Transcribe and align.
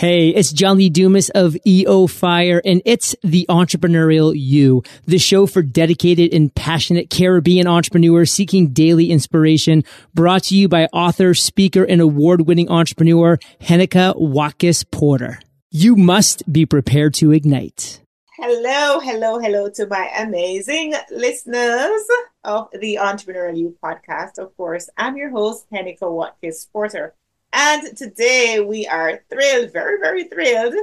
Hey, 0.00 0.30
it's 0.30 0.50
John 0.50 0.78
Lee 0.78 0.88
Dumas 0.88 1.28
of 1.34 1.58
EO 1.66 2.06
Fire, 2.06 2.62
and 2.64 2.80
it's 2.86 3.14
the 3.22 3.44
Entrepreneurial 3.50 4.32
You, 4.34 4.82
the 5.04 5.18
show 5.18 5.46
for 5.46 5.60
dedicated 5.60 6.32
and 6.32 6.54
passionate 6.54 7.10
Caribbean 7.10 7.66
entrepreneurs 7.66 8.32
seeking 8.32 8.72
daily 8.72 9.10
inspiration, 9.10 9.84
brought 10.14 10.44
to 10.44 10.56
you 10.56 10.70
by 10.70 10.86
author, 10.86 11.34
speaker, 11.34 11.84
and 11.84 12.00
award-winning 12.00 12.70
entrepreneur 12.70 13.38
Heneka 13.60 14.18
Watkis 14.18 14.90
Porter. 14.90 15.38
You 15.70 15.96
must 15.96 16.50
be 16.50 16.64
prepared 16.64 17.12
to 17.16 17.32
ignite. 17.32 18.00
Hello, 18.38 19.00
hello, 19.00 19.38
hello 19.38 19.68
to 19.68 19.86
my 19.86 20.10
amazing 20.16 20.94
listeners 21.10 22.06
of 22.42 22.68
the 22.72 22.96
Entrepreneurial 22.98 23.58
You 23.58 23.76
podcast. 23.84 24.38
Of 24.38 24.56
course, 24.56 24.88
I'm 24.96 25.18
your 25.18 25.28
host, 25.28 25.66
Heneka 25.70 26.04
Watkis 26.04 26.72
Porter. 26.72 27.14
And 27.52 27.96
today 27.96 28.60
we 28.60 28.86
are 28.86 29.22
thrilled, 29.28 29.72
very, 29.72 29.98
very 30.00 30.24
thrilled 30.24 30.74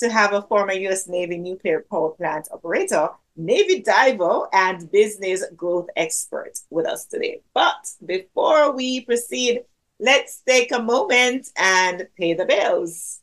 to 0.00 0.10
have 0.10 0.32
a 0.32 0.42
former 0.42 0.72
U.S. 0.72 1.08
Navy 1.08 1.38
nuclear 1.38 1.84
power 1.90 2.10
plant 2.10 2.48
operator, 2.52 3.08
Navy 3.36 3.80
diver, 3.80 4.48
and 4.52 4.90
business 4.90 5.44
growth 5.56 5.88
expert 5.96 6.58
with 6.68 6.86
us 6.86 7.06
today. 7.06 7.40
But 7.54 7.90
before 8.04 8.72
we 8.72 9.00
proceed, 9.02 9.64
let's 9.98 10.42
take 10.46 10.72
a 10.72 10.82
moment 10.82 11.48
and 11.56 12.06
pay 12.18 12.34
the 12.34 12.44
bills. 12.44 13.20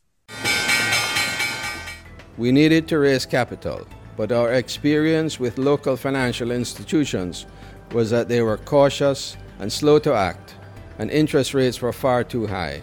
We 2.36 2.52
needed 2.52 2.86
to 2.88 2.98
raise 2.98 3.26
capital, 3.26 3.86
but 4.16 4.32
our 4.32 4.52
experience 4.52 5.40
with 5.40 5.58
local 5.58 5.96
financial 5.96 6.52
institutions 6.52 7.46
was 7.92 8.10
that 8.10 8.28
they 8.28 8.42
were 8.42 8.58
cautious 8.58 9.36
and 9.58 9.72
slow 9.72 9.98
to 10.00 10.14
act, 10.14 10.54
and 10.98 11.10
interest 11.10 11.54
rates 11.54 11.80
were 11.80 11.92
far 11.92 12.22
too 12.22 12.46
high. 12.46 12.82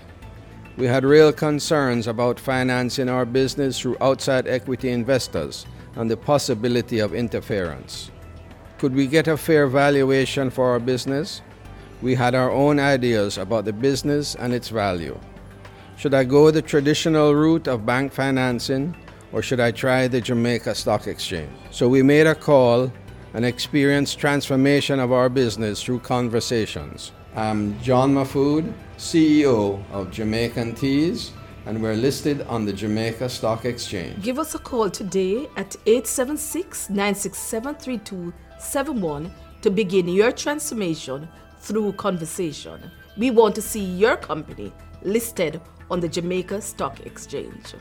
We 0.78 0.88
had 0.88 1.06
real 1.06 1.32
concerns 1.32 2.06
about 2.06 2.38
financing 2.38 3.08
our 3.08 3.26
business 3.26 3.80
through 3.80 3.96
outside 4.02 4.46
equity 4.46 4.90
investors 4.90 5.66
and 5.96 6.12
the 6.12 6.18
possibility 6.18 7.00
of 7.00 7.14
interference. 7.14 8.12
Could 8.78 8.94
we 8.94 9.08
get 9.08 9.30
a 9.30 9.38
fair 9.38 9.68
valuation 9.68 10.50
for 10.50 10.70
our 10.72 10.80
business? 10.80 11.42
We 12.02 12.14
had 12.14 12.36
our 12.36 12.52
own 12.52 12.78
ideas 12.78 13.38
about 13.38 13.64
the 13.64 13.72
business 13.72 14.36
and 14.36 14.54
its 14.54 14.68
value. 14.68 15.18
Should 15.96 16.14
I 16.14 16.26
go 16.26 16.52
the 16.52 16.62
traditional 16.62 17.34
route 17.34 17.70
of 17.70 17.86
bank 17.86 18.12
financing 18.12 18.98
or 19.32 19.42
should 19.42 19.62
I 19.62 19.72
try 19.72 20.10
the 20.10 20.20
Jamaica 20.20 20.76
Stock 20.76 21.08
Exchange? 21.08 21.54
So 21.72 21.88
we 21.88 22.04
made 22.04 22.28
a 22.28 22.36
call 22.36 22.92
and 23.34 23.46
experienced 23.46 24.20
transformation 24.20 25.00
of 25.00 25.14
our 25.14 25.30
business 25.30 25.82
through 25.82 26.00
conversations. 26.00 27.14
I'm 27.34 27.80
John 27.82 28.14
Mahfood, 28.14 28.74
CEO 28.98 29.84
of 29.92 30.10
Jamaican 30.10 30.74
Teas, 30.76 31.34
and 31.66 31.82
we're 31.82 31.96
listed 31.96 32.42
on 32.44 32.66
the 32.66 32.72
Jamaica 32.72 33.28
Stock 33.28 33.66
Exchange. 33.66 34.24
Give 34.24 34.40
us 34.40 34.56
a 34.56 34.60
call 34.60 34.90
today 34.90 35.48
at 35.58 35.76
876 35.86 36.90
967 36.90 37.76
3271 37.76 39.32
to 39.62 39.70
begin 39.70 40.08
your 40.08 40.32
transformation 40.32 41.28
through 41.60 41.92
conversation. 41.94 42.90
We 43.18 43.32
want 43.32 43.56
to 43.56 43.62
see 43.62 43.84
your 43.84 44.16
company 44.16 44.72
listed 45.02 45.60
on 45.92 46.00
the 46.00 46.08
Jamaica 46.08 46.62
Stock 46.62 47.06
Exchange. 47.06 47.74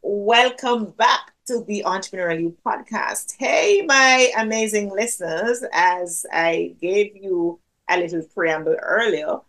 Welcome 0.00 0.92
back 0.92 1.32
to 1.46 1.62
the 1.66 1.82
Entrepreneurial 1.84 2.40
You 2.40 2.56
podcast. 2.64 3.34
Hey, 3.38 3.84
my 3.86 4.30
amazing 4.38 4.90
listeners, 4.90 5.62
as 5.74 6.24
I 6.32 6.74
gave 6.80 7.14
you 7.16 7.60
a 7.90 7.98
little 7.98 8.22
preamble 8.34 8.76
earlier. 8.80 9.40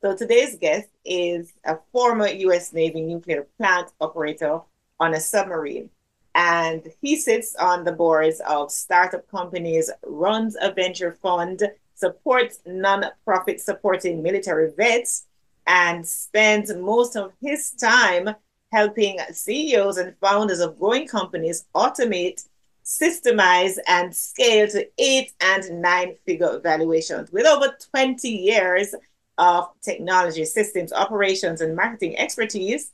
So 0.00 0.14
today's 0.14 0.56
guest 0.56 0.88
is 1.04 1.52
a 1.64 1.76
former 1.90 2.28
U.S. 2.28 2.72
Navy 2.72 3.00
nuclear 3.00 3.48
plant 3.56 3.90
operator 4.00 4.60
on 5.00 5.14
a 5.14 5.20
submarine. 5.20 5.90
And 6.36 6.86
he 7.00 7.16
sits 7.16 7.56
on 7.56 7.82
the 7.82 7.90
boards 7.90 8.40
of 8.48 8.70
startup 8.70 9.28
companies, 9.28 9.90
runs 10.06 10.56
a 10.60 10.72
venture 10.72 11.18
fund, 11.20 11.64
supports 11.96 12.60
nonprofit 12.64 13.58
supporting 13.58 14.22
military 14.22 14.70
vets, 14.76 15.26
and 15.66 16.06
spends 16.06 16.72
most 16.72 17.16
of 17.16 17.32
his 17.40 17.72
time 17.72 18.30
helping 18.70 19.18
CEOs 19.32 19.96
and 19.96 20.14
founders 20.20 20.60
of 20.60 20.78
growing 20.78 21.08
companies 21.08 21.66
automate 21.74 22.46
systemize 22.84 23.76
and 23.88 24.14
scale 24.14 24.68
to 24.68 24.88
eight 24.98 25.32
and 25.40 25.82
nine 25.82 26.14
figure 26.24 26.60
valuations. 26.60 27.32
With 27.32 27.46
over 27.46 27.76
20 27.90 28.28
years 28.28 28.94
of 29.38 29.68
technology, 29.82 30.44
systems, 30.44 30.92
operations, 30.92 31.60
and 31.60 31.74
marketing 31.74 32.18
expertise, 32.18 32.92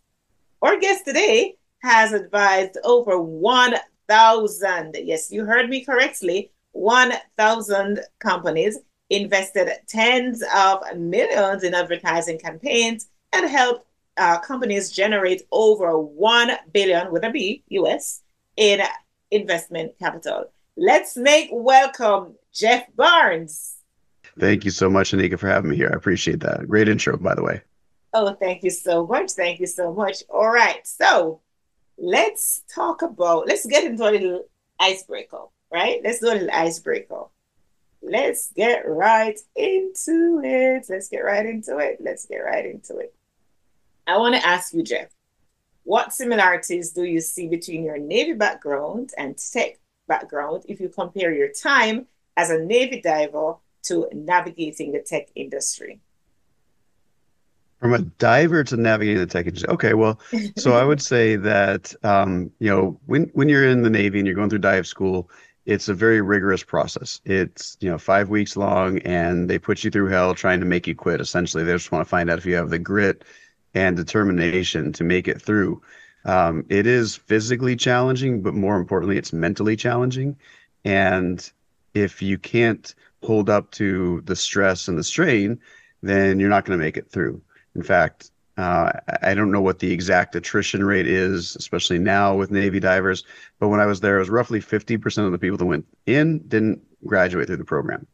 our 0.62 0.78
guest 0.78 1.04
today 1.04 1.56
has 1.80 2.12
advised 2.12 2.78
over 2.84 3.20
1,000, 3.20 4.96
yes, 5.02 5.30
you 5.30 5.44
heard 5.44 5.68
me 5.68 5.84
correctly, 5.84 6.50
1,000 6.72 8.00
companies, 8.18 8.78
invested 9.10 9.68
tens 9.86 10.42
of 10.54 10.82
millions 10.96 11.62
in 11.62 11.74
advertising 11.74 12.38
campaigns, 12.38 13.08
and 13.32 13.50
helped 13.50 13.86
uh, 14.16 14.38
companies 14.38 14.90
generate 14.90 15.42
over 15.50 15.98
1 15.98 16.50
billion 16.72 17.12
with 17.12 17.24
a 17.24 17.30
B 17.30 17.62
US 17.68 18.22
in 18.56 18.80
investment 19.30 19.92
capital. 19.98 20.46
Let's 20.76 21.16
make 21.16 21.50
welcome 21.52 22.34
Jeff 22.52 22.84
Barnes. 22.94 23.73
Thank 24.38 24.64
you 24.64 24.70
so 24.70 24.90
much, 24.90 25.12
Anika, 25.12 25.38
for 25.38 25.48
having 25.48 25.70
me 25.70 25.76
here. 25.76 25.90
I 25.92 25.96
appreciate 25.96 26.40
that. 26.40 26.68
Great 26.68 26.88
intro, 26.88 27.16
by 27.16 27.34
the 27.34 27.42
way. 27.42 27.62
Oh, 28.12 28.34
thank 28.34 28.62
you 28.62 28.70
so 28.70 29.06
much. 29.06 29.32
Thank 29.32 29.60
you 29.60 29.66
so 29.66 29.92
much. 29.92 30.22
All 30.28 30.50
right. 30.50 30.86
So 30.86 31.40
let's 31.98 32.62
talk 32.72 33.02
about, 33.02 33.46
let's 33.46 33.66
get 33.66 33.84
into 33.84 34.08
a 34.08 34.10
little 34.10 34.44
icebreaker, 34.80 35.44
right? 35.72 36.00
Let's 36.02 36.20
do 36.20 36.28
a 36.28 36.34
little 36.34 36.50
icebreaker. 36.52 37.24
Let's 38.02 38.52
get 38.52 38.86
right 38.86 39.38
into 39.56 40.40
it. 40.44 40.86
Let's 40.88 41.08
get 41.08 41.20
right 41.20 41.46
into 41.46 41.78
it. 41.78 41.98
Let's 42.00 42.26
get 42.26 42.38
right 42.38 42.66
into 42.66 42.98
it. 42.98 43.14
I 44.06 44.18
want 44.18 44.34
to 44.34 44.46
ask 44.46 44.74
you, 44.74 44.82
Jeff, 44.82 45.08
what 45.84 46.12
similarities 46.12 46.90
do 46.92 47.04
you 47.04 47.20
see 47.20 47.48
between 47.48 47.84
your 47.84 47.98
Navy 47.98 48.34
background 48.34 49.12
and 49.16 49.36
tech 49.38 49.78
background 50.06 50.64
if 50.68 50.80
you 50.80 50.88
compare 50.88 51.32
your 51.32 51.48
time 51.48 52.06
as 52.36 52.50
a 52.50 52.58
Navy 52.58 53.00
diver 53.00 53.54
to 53.84 54.08
navigating 54.12 54.92
the 54.92 55.00
tech 55.00 55.28
industry? 55.34 56.00
From 57.80 57.92
a 57.92 57.98
diver 57.98 58.64
to 58.64 58.76
navigating 58.76 59.20
the 59.20 59.26
tech 59.26 59.46
industry. 59.46 59.68
Okay, 59.68 59.94
well, 59.94 60.18
so 60.56 60.72
I 60.72 60.84
would 60.84 61.02
say 61.12 61.36
that 61.36 61.94
um, 62.02 62.50
you 62.58 62.70
know 62.70 62.98
when 63.06 63.30
when 63.34 63.48
you're 63.48 63.68
in 63.68 63.82
the 63.82 63.90
Navy 63.90 64.18
and 64.18 64.26
you're 64.26 64.36
going 64.36 64.48
through 64.48 64.60
dive 64.60 64.86
school, 64.86 65.30
it's 65.66 65.88
a 65.88 65.94
very 65.94 66.20
rigorous 66.20 66.62
process. 66.62 67.20
It's 67.24 67.76
you 67.80 67.90
know 67.90 67.98
five 67.98 68.28
weeks 68.30 68.56
long, 68.56 68.98
and 69.00 69.48
they 69.50 69.58
put 69.58 69.84
you 69.84 69.90
through 69.90 70.08
hell 70.08 70.34
trying 70.34 70.60
to 70.60 70.66
make 70.66 70.86
you 70.86 70.94
quit. 70.94 71.20
Essentially, 71.20 71.64
they 71.64 71.72
just 71.72 71.92
want 71.92 72.06
to 72.06 72.08
find 72.08 72.30
out 72.30 72.38
if 72.38 72.46
you 72.46 72.54
have 72.54 72.70
the 72.70 72.78
grit 72.78 73.24
and 73.74 73.96
determination 73.96 74.92
to 74.94 75.04
make 75.04 75.28
it 75.28 75.42
through. 75.42 75.82
Um, 76.24 76.64
it 76.68 76.86
is 76.86 77.16
physically 77.16 77.76
challenging, 77.76 78.40
but 78.40 78.54
more 78.54 78.76
importantly, 78.76 79.18
it's 79.18 79.32
mentally 79.32 79.76
challenging. 79.76 80.36
And 80.84 81.50
if 81.92 82.22
you 82.22 82.38
can't 82.38 82.94
hold 83.24 83.50
up 83.50 83.70
to 83.72 84.20
the 84.22 84.36
stress 84.36 84.88
and 84.88 84.98
the 84.98 85.04
strain, 85.04 85.58
then 86.02 86.38
you're 86.38 86.50
not 86.50 86.64
going 86.64 86.78
to 86.78 86.84
make 86.84 86.96
it 86.96 87.10
through. 87.10 87.40
In 87.74 87.82
fact, 87.82 88.30
uh, 88.56 88.92
I 89.22 89.34
don't 89.34 89.50
know 89.50 89.60
what 89.60 89.80
the 89.80 89.90
exact 89.92 90.36
attrition 90.36 90.84
rate 90.84 91.08
is, 91.08 91.56
especially 91.56 91.98
now 91.98 92.36
with 92.36 92.52
Navy 92.52 92.78
divers, 92.78 93.24
but 93.58 93.68
when 93.68 93.80
I 93.80 93.86
was 93.86 94.00
there, 94.00 94.16
it 94.16 94.20
was 94.20 94.30
roughly 94.30 94.60
50% 94.60 95.26
of 95.26 95.32
the 95.32 95.38
people 95.38 95.58
that 95.58 95.64
went 95.66 95.86
in 96.06 96.38
didn't 96.46 96.82
graduate 97.04 97.48
through 97.48 97.56
the 97.56 97.64
program. 97.64 98.06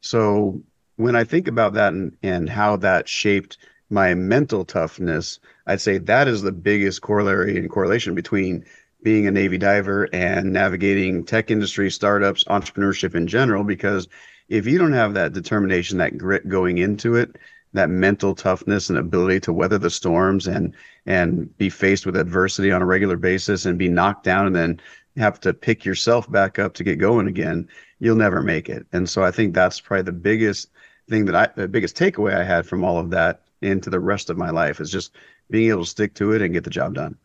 So 0.00 0.62
when 0.96 1.14
I 1.14 1.24
think 1.24 1.46
about 1.46 1.74
that 1.74 1.92
and, 1.92 2.16
and 2.22 2.48
how 2.48 2.76
that 2.76 3.08
shaped 3.08 3.58
my 3.90 4.14
mental 4.14 4.64
toughness, 4.64 5.38
I'd 5.66 5.80
say 5.80 5.98
that 5.98 6.26
is 6.26 6.42
the 6.42 6.52
biggest 6.52 7.02
corollary 7.02 7.58
and 7.58 7.68
correlation 7.68 8.14
between 8.14 8.64
being 9.02 9.26
a 9.26 9.30
Navy 9.30 9.58
diver 9.58 10.08
and 10.12 10.52
navigating 10.52 11.24
tech 11.24 11.50
industry, 11.50 11.90
startups, 11.90 12.44
entrepreneurship 12.44 13.14
in 13.14 13.26
general. 13.26 13.64
Because 13.64 14.08
if 14.52 14.66
you 14.66 14.76
don't 14.76 14.92
have 14.92 15.14
that 15.14 15.32
determination, 15.32 15.96
that 15.96 16.18
grit 16.18 16.46
going 16.46 16.76
into 16.76 17.14
it, 17.16 17.36
that 17.72 17.88
mental 17.88 18.34
toughness 18.34 18.90
and 18.90 18.98
ability 18.98 19.40
to 19.40 19.52
weather 19.52 19.78
the 19.78 19.88
storms 19.88 20.46
and 20.46 20.74
and 21.06 21.56
be 21.56 21.70
faced 21.70 22.04
with 22.04 22.16
adversity 22.16 22.70
on 22.70 22.82
a 22.82 22.86
regular 22.86 23.16
basis 23.16 23.64
and 23.64 23.78
be 23.78 23.88
knocked 23.88 24.24
down 24.24 24.46
and 24.46 24.54
then 24.54 24.78
have 25.16 25.40
to 25.40 25.54
pick 25.54 25.86
yourself 25.86 26.30
back 26.30 26.58
up 26.58 26.74
to 26.74 26.84
get 26.84 26.98
going 26.98 27.26
again, 27.26 27.66
you'll 27.98 28.14
never 28.14 28.42
make 28.42 28.68
it. 28.68 28.86
And 28.92 29.08
so 29.08 29.24
I 29.24 29.30
think 29.30 29.54
that's 29.54 29.80
probably 29.80 30.02
the 30.02 30.12
biggest 30.12 30.68
thing 31.08 31.24
that 31.24 31.34
I 31.34 31.48
the 31.56 31.66
biggest 31.66 31.96
takeaway 31.96 32.34
I 32.34 32.44
had 32.44 32.66
from 32.66 32.84
all 32.84 32.98
of 32.98 33.08
that 33.08 33.40
into 33.62 33.88
the 33.88 34.00
rest 34.00 34.28
of 34.28 34.36
my 34.36 34.50
life 34.50 34.80
is 34.80 34.90
just 34.90 35.12
being 35.48 35.70
able 35.70 35.84
to 35.84 35.90
stick 35.90 36.12
to 36.14 36.32
it 36.32 36.42
and 36.42 36.52
get 36.52 36.64
the 36.64 36.70
job 36.70 36.92
done. 36.94 37.16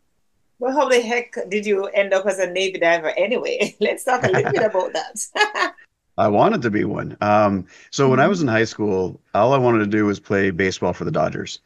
Well, 0.60 0.74
how 0.74 0.88
the 0.88 1.02
heck 1.02 1.36
did 1.50 1.66
you 1.66 1.88
end 1.88 2.14
up 2.14 2.26
as 2.26 2.40
a 2.40 2.50
Navy 2.50 2.80
diver 2.80 3.10
anyway? 3.18 3.76
Let's 3.82 4.06
talk 4.06 4.24
a 4.24 4.30
little 4.30 4.52
bit 4.54 4.64
about 4.64 4.94
that. 4.94 5.74
I 6.18 6.28
wanted 6.28 6.62
to 6.64 6.72
be 6.72 6.84
one. 6.84 7.16
Um, 7.22 7.68
so 7.92 8.04
mm-hmm. 8.04 8.12
when 8.12 8.20
I 8.20 8.28
was 8.28 8.42
in 8.42 8.48
high 8.48 8.64
school, 8.64 9.20
all 9.34 9.54
I 9.54 9.58
wanted 9.58 9.80
to 9.80 9.98
do 9.98 10.06
was 10.06 10.20
play 10.20 10.52
baseball 10.52 10.94
for 10.94 11.06
the 11.06 11.12
Dodgers. 11.12 11.60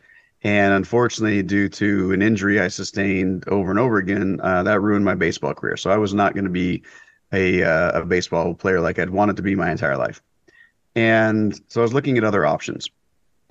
And 0.43 0.73
unfortunately, 0.73 1.43
due 1.43 1.69
to 1.69 2.11
an 2.13 2.21
injury 2.21 2.59
I 2.59 2.67
sustained 2.67 3.47
over 3.47 3.69
and 3.69 3.79
over 3.79 3.97
again, 3.97 4.39
uh, 4.41 4.63
that 4.63 4.81
ruined 4.81 5.05
my 5.05 5.13
baseball 5.13 5.53
career. 5.53 5.77
So 5.77 5.91
I 5.91 5.97
was 5.97 6.13
not 6.13 6.33
going 6.33 6.45
to 6.45 6.49
be 6.49 6.81
a, 7.31 7.63
uh, 7.63 8.01
a 8.01 8.05
baseball 8.05 8.55
player 8.55 8.81
like 8.81 8.97
I'd 8.97 9.11
wanted 9.11 9.35
to 9.37 9.43
be 9.43 9.55
my 9.55 9.69
entire 9.69 9.97
life. 9.97 10.21
And 10.95 11.59
so 11.67 11.81
I 11.81 11.83
was 11.83 11.93
looking 11.93 12.17
at 12.17 12.23
other 12.23 12.45
options. 12.45 12.89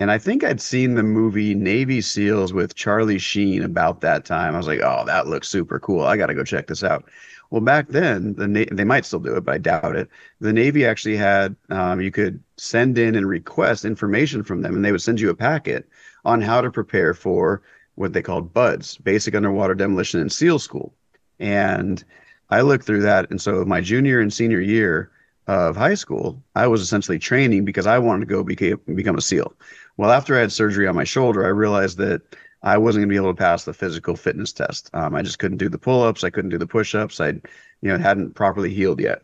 And 0.01 0.09
I 0.09 0.17
think 0.17 0.43
I'd 0.43 0.59
seen 0.59 0.95
the 0.95 1.03
movie 1.03 1.53
Navy 1.53 2.01
SEALs 2.01 2.53
with 2.53 2.73
Charlie 2.73 3.19
Sheen 3.19 3.61
about 3.61 4.01
that 4.01 4.25
time. 4.25 4.55
I 4.55 4.57
was 4.57 4.65
like, 4.65 4.79
oh, 4.79 5.03
that 5.05 5.27
looks 5.27 5.47
super 5.47 5.79
cool. 5.79 6.01
I 6.01 6.17
got 6.17 6.25
to 6.25 6.33
go 6.33 6.43
check 6.43 6.65
this 6.65 6.83
out. 6.83 7.05
Well, 7.51 7.61
back 7.61 7.87
then, 7.89 8.33
the 8.33 8.47
Na- 8.47 8.65
they 8.71 8.83
might 8.83 9.05
still 9.05 9.19
do 9.19 9.35
it, 9.35 9.41
but 9.41 9.53
I 9.53 9.57
doubt 9.59 9.95
it. 9.95 10.09
The 10.39 10.53
Navy 10.53 10.87
actually 10.87 11.17
had 11.17 11.55
um, 11.69 12.01
you 12.01 12.09
could 12.09 12.41
send 12.57 12.97
in 12.97 13.13
and 13.13 13.27
request 13.27 13.85
information 13.85 14.43
from 14.43 14.63
them, 14.63 14.73
and 14.73 14.83
they 14.83 14.91
would 14.91 15.03
send 15.03 15.19
you 15.19 15.29
a 15.29 15.35
packet 15.35 15.87
on 16.25 16.41
how 16.41 16.61
to 16.61 16.71
prepare 16.71 17.13
for 17.13 17.61
what 17.93 18.13
they 18.13 18.23
called 18.23 18.55
BUDS, 18.55 18.97
Basic 18.97 19.35
Underwater 19.35 19.75
Demolition 19.75 20.19
and 20.19 20.31
SEAL 20.31 20.57
School. 20.57 20.95
And 21.39 22.03
I 22.49 22.61
looked 22.61 22.85
through 22.87 23.03
that. 23.03 23.29
And 23.29 23.39
so 23.39 23.63
my 23.65 23.81
junior 23.81 24.19
and 24.19 24.33
senior 24.33 24.61
year 24.61 25.11
of 25.45 25.75
high 25.75 25.95
school, 25.95 26.41
I 26.55 26.65
was 26.65 26.81
essentially 26.81 27.19
training 27.19 27.65
because 27.65 27.85
I 27.85 27.99
wanted 27.99 28.21
to 28.21 28.33
go 28.33 28.43
became, 28.43 28.79
become 28.95 29.17
a 29.17 29.21
SEAL. 29.21 29.53
Well, 30.01 30.11
after 30.11 30.35
I 30.35 30.39
had 30.39 30.51
surgery 30.51 30.87
on 30.87 30.95
my 30.95 31.03
shoulder, 31.03 31.45
I 31.45 31.49
realized 31.49 31.99
that 31.99 32.23
I 32.63 32.75
wasn't 32.79 33.01
going 33.01 33.09
to 33.09 33.13
be 33.13 33.17
able 33.17 33.35
to 33.35 33.37
pass 33.37 33.65
the 33.65 33.73
physical 33.73 34.15
fitness 34.15 34.51
test. 34.51 34.89
Um, 34.95 35.13
I 35.13 35.21
just 35.21 35.37
couldn't 35.37 35.59
do 35.59 35.69
the 35.69 35.77
pull 35.77 36.01
ups. 36.01 36.23
I 36.23 36.31
couldn't 36.31 36.49
do 36.49 36.57
the 36.57 36.65
push 36.65 36.95
ups. 36.95 37.21
I, 37.21 37.27
you 37.27 37.41
know, 37.83 37.99
hadn't 37.99 38.33
properly 38.33 38.73
healed 38.73 38.99
yet. 38.99 39.21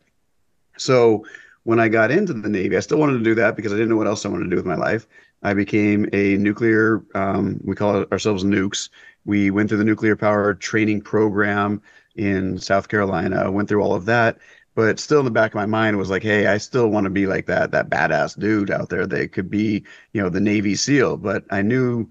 So 0.78 1.26
when 1.64 1.80
I 1.80 1.88
got 1.88 2.12
into 2.12 2.32
the 2.32 2.48
Navy, 2.48 2.78
I 2.78 2.82
still 2.82 3.00
wanted 3.00 3.18
to 3.18 3.24
do 3.24 3.34
that 3.34 3.56
because 3.56 3.74
I 3.74 3.76
didn't 3.76 3.90
know 3.90 3.96
what 3.96 4.06
else 4.06 4.24
I 4.24 4.30
wanted 4.30 4.44
to 4.44 4.50
do 4.52 4.56
with 4.56 4.68
my 4.68 4.76
life. 4.76 5.08
I 5.42 5.56
became 5.56 6.08
a 6.14 6.38
nuclear, 6.38 7.04
um, 7.16 7.60
we 7.64 7.74
call 7.74 8.06
ourselves 8.12 8.44
nukes. 8.44 8.90
We 9.26 9.50
went 9.50 9.70
through 9.70 9.80
the 9.80 9.84
nuclear 9.84 10.16
power 10.16 10.54
training 10.54 11.02
program 11.02 11.82
in 12.16 12.60
South 12.60 12.88
Carolina, 12.88 13.52
went 13.52 13.68
through 13.68 13.82
all 13.82 13.96
of 13.96 14.06
that. 14.06 14.38
But 14.78 15.00
still 15.00 15.18
in 15.18 15.26
the 15.26 15.32
back 15.32 15.54
of 15.54 15.56
my 15.56 15.66
mind 15.66 15.98
was 15.98 16.12
like, 16.12 16.22
hey, 16.22 16.46
I 16.46 16.60
still 16.60 16.90
want 16.90 17.06
to 17.06 17.10
be 17.10 17.26
like 17.26 17.48
that, 17.48 17.72
that 17.72 17.90
badass 17.90 18.38
dude 18.38 18.70
out 18.70 18.90
there 18.90 19.08
that 19.08 19.32
could 19.32 19.50
be, 19.50 19.84
you 20.14 20.22
know, 20.22 20.30
the 20.30 20.40
Navy 20.40 20.76
SEAL. 20.76 21.18
But 21.18 21.46
I 21.50 21.64
knew 21.64 22.08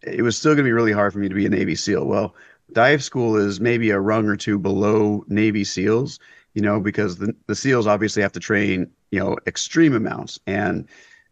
it 0.00 0.22
was 0.22 0.34
still 0.34 0.54
going 0.54 0.64
to 0.64 0.68
be 0.68 0.72
really 0.72 0.92
hard 0.92 1.12
for 1.12 1.18
me 1.18 1.28
to 1.28 1.34
be 1.34 1.44
a 1.44 1.50
Navy 1.50 1.74
SEAL. 1.74 2.06
Well, 2.06 2.34
dive 2.72 3.04
school 3.04 3.36
is 3.36 3.60
maybe 3.60 3.90
a 3.90 4.00
rung 4.00 4.28
or 4.28 4.36
two 4.36 4.58
below 4.58 5.26
Navy 5.28 5.62
SEALs, 5.62 6.18
you 6.54 6.62
know, 6.62 6.80
because 6.80 7.18
the, 7.18 7.36
the 7.48 7.54
SEALs 7.54 7.86
obviously 7.86 8.22
have 8.22 8.32
to 8.32 8.40
train, 8.40 8.90
you 9.10 9.20
know, 9.20 9.36
extreme 9.46 9.94
amounts. 9.94 10.40
And 10.46 10.88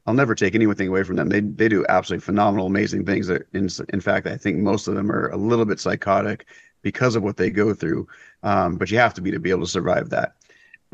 I'll 0.07 0.13
never 0.13 0.35
take 0.35 0.55
anything 0.55 0.89
away 0.89 1.03
from 1.03 1.17
them. 1.17 1.31
They 1.31 1.41
they 1.41 1.71
do 1.71 1.87
absolutely 1.89 2.27
phenomenal, 2.27 2.67
amazing 2.67 3.07
things. 3.07 3.29
That 3.29 3.47
in 3.55 3.71
in 3.89 4.03
fact, 4.03 4.27
I 4.27 4.37
think 4.37 4.59
most 4.59 4.87
of 4.87 4.97
them 4.97 5.11
are 5.11 5.29
a 5.29 5.39
little 5.39 5.65
bit 5.65 5.81
psychotic 5.81 6.45
because 6.83 7.17
of 7.17 7.23
what 7.23 7.39
they 7.39 7.49
go 7.49 7.73
through. 7.73 8.07
Um, 8.43 8.77
but 8.77 8.91
you 8.91 8.99
have 8.99 9.15
to 9.15 9.23
be 9.23 9.31
to 9.31 9.41
be 9.41 9.49
able 9.49 9.63
to 9.63 9.67
survive 9.67 10.11
that. 10.11 10.35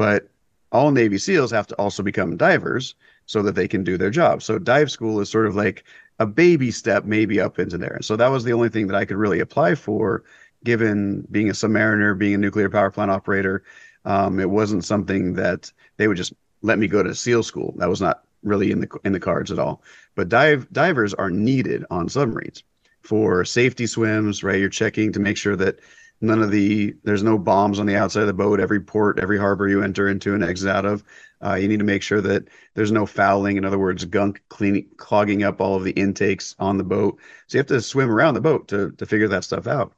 But 0.00 0.31
all 0.73 0.93
Navy 0.93 1.19
SEALs 1.19 1.50
have 1.50 1.67
to 1.67 1.75
also 1.75 2.02
become 2.02 2.38
divers 2.38 2.94
so 3.26 3.43
that 3.43 3.55
they 3.55 3.69
can 3.69 3.85
do 3.85 3.99
their 3.99 4.08
job. 4.08 4.43
So 4.43 4.58
dive 4.58 4.91
school 4.91 5.20
is 5.20 5.29
sort 5.29 5.44
of 5.44 5.56
like 5.56 5.85
a 6.19 6.25
baby 6.25 6.70
step, 6.70 7.05
maybe 7.05 7.38
up 7.38 7.58
into 7.58 7.76
there. 7.76 7.97
And 7.97 8.05
so 8.05 8.17
that 8.17 8.29
was 8.31 8.43
the 8.43 8.55
only 8.55 8.70
thing 8.70 8.87
that 8.87 8.97
I 8.97 9.05
could 9.05 9.19
really 9.19 9.41
apply 9.41 9.75
for, 9.75 10.25
given 10.64 11.29
being 11.31 11.50
a 11.50 11.52
submariner, 11.52 12.17
being 12.17 12.32
a 12.32 12.38
nuclear 12.38 12.70
power 12.70 12.91
plant 12.91 13.11
operator. 13.11 13.62
Um, 14.06 14.41
it 14.41 14.49
wasn't 14.49 14.87
something 14.87 15.35
that 15.35 15.70
they 15.99 16.08
would 16.08 16.17
just 16.17 16.32
let 16.62 16.79
me 16.79 16.87
go 16.87 17.03
to 17.03 17.14
SEAL 17.14 17.43
school. 17.43 17.75
That 17.76 17.91
was 17.91 18.00
not 18.00 18.25
really 18.43 18.70
in 18.70 18.81
the 18.81 18.88
in 19.05 19.12
the 19.12 19.20
cards 19.20 19.53
at 19.53 19.58
all. 19.58 19.82
But 20.14 20.31
dive 20.31 20.67
divers 20.73 21.12
are 21.12 21.31
needed 21.31 21.85
on 21.91 22.08
submarines 22.08 22.64
for 23.03 23.44
safety 23.44 23.87
swims, 23.87 24.43
right? 24.43 24.61
You're 24.61 24.70
checking 24.70 25.12
to 25.12 25.20
make 25.20 25.37
sure 25.37 25.56
that 25.56 25.79
none 26.20 26.43
of 26.43 26.50
the 26.50 26.94
there's 27.05 27.22
no 27.22 27.38
bombs 27.38 27.78
on 27.78 27.87
the 27.87 27.96
outside 27.96 28.22
of 28.22 28.26
the 28.26 28.32
boat. 28.32 28.61
Every 28.61 28.81
port, 28.81 29.19
every 29.19 29.38
harbor 29.38 29.69
you 29.69 29.82
enter 29.82 30.08
into 30.08 30.34
and 30.34 30.44
exit 30.44 30.69
out 30.69 30.84
of, 30.84 31.05
uh, 31.44 31.55
you 31.55 31.69
need 31.69 31.78
to 31.78 31.84
make 31.84 32.02
sure 32.02 32.20
that 32.20 32.49
there's 32.75 32.93
no 32.93 33.06
fouling. 33.06 33.56
In 33.56 33.64
other 33.64 33.78
words, 33.78 34.05
gunk 34.05 34.43
cleaning, 34.49 34.87
clogging 34.96 35.43
up 35.43 35.61
all 35.61 35.76
of 35.76 35.84
the 35.84 35.93
intakes 35.93 36.55
on 36.58 36.76
the 36.78 36.84
boat. 36.84 37.19
So 37.46 37.56
you 37.56 37.61
have 37.61 37.67
to 37.69 37.81
swim 37.81 38.11
around 38.11 38.34
the 38.34 38.40
boat 38.40 38.69
to 38.69 38.90
to 38.93 39.06
figure 39.06 39.28
that 39.28 39.44
stuff 39.44 39.67
out. 39.67 39.94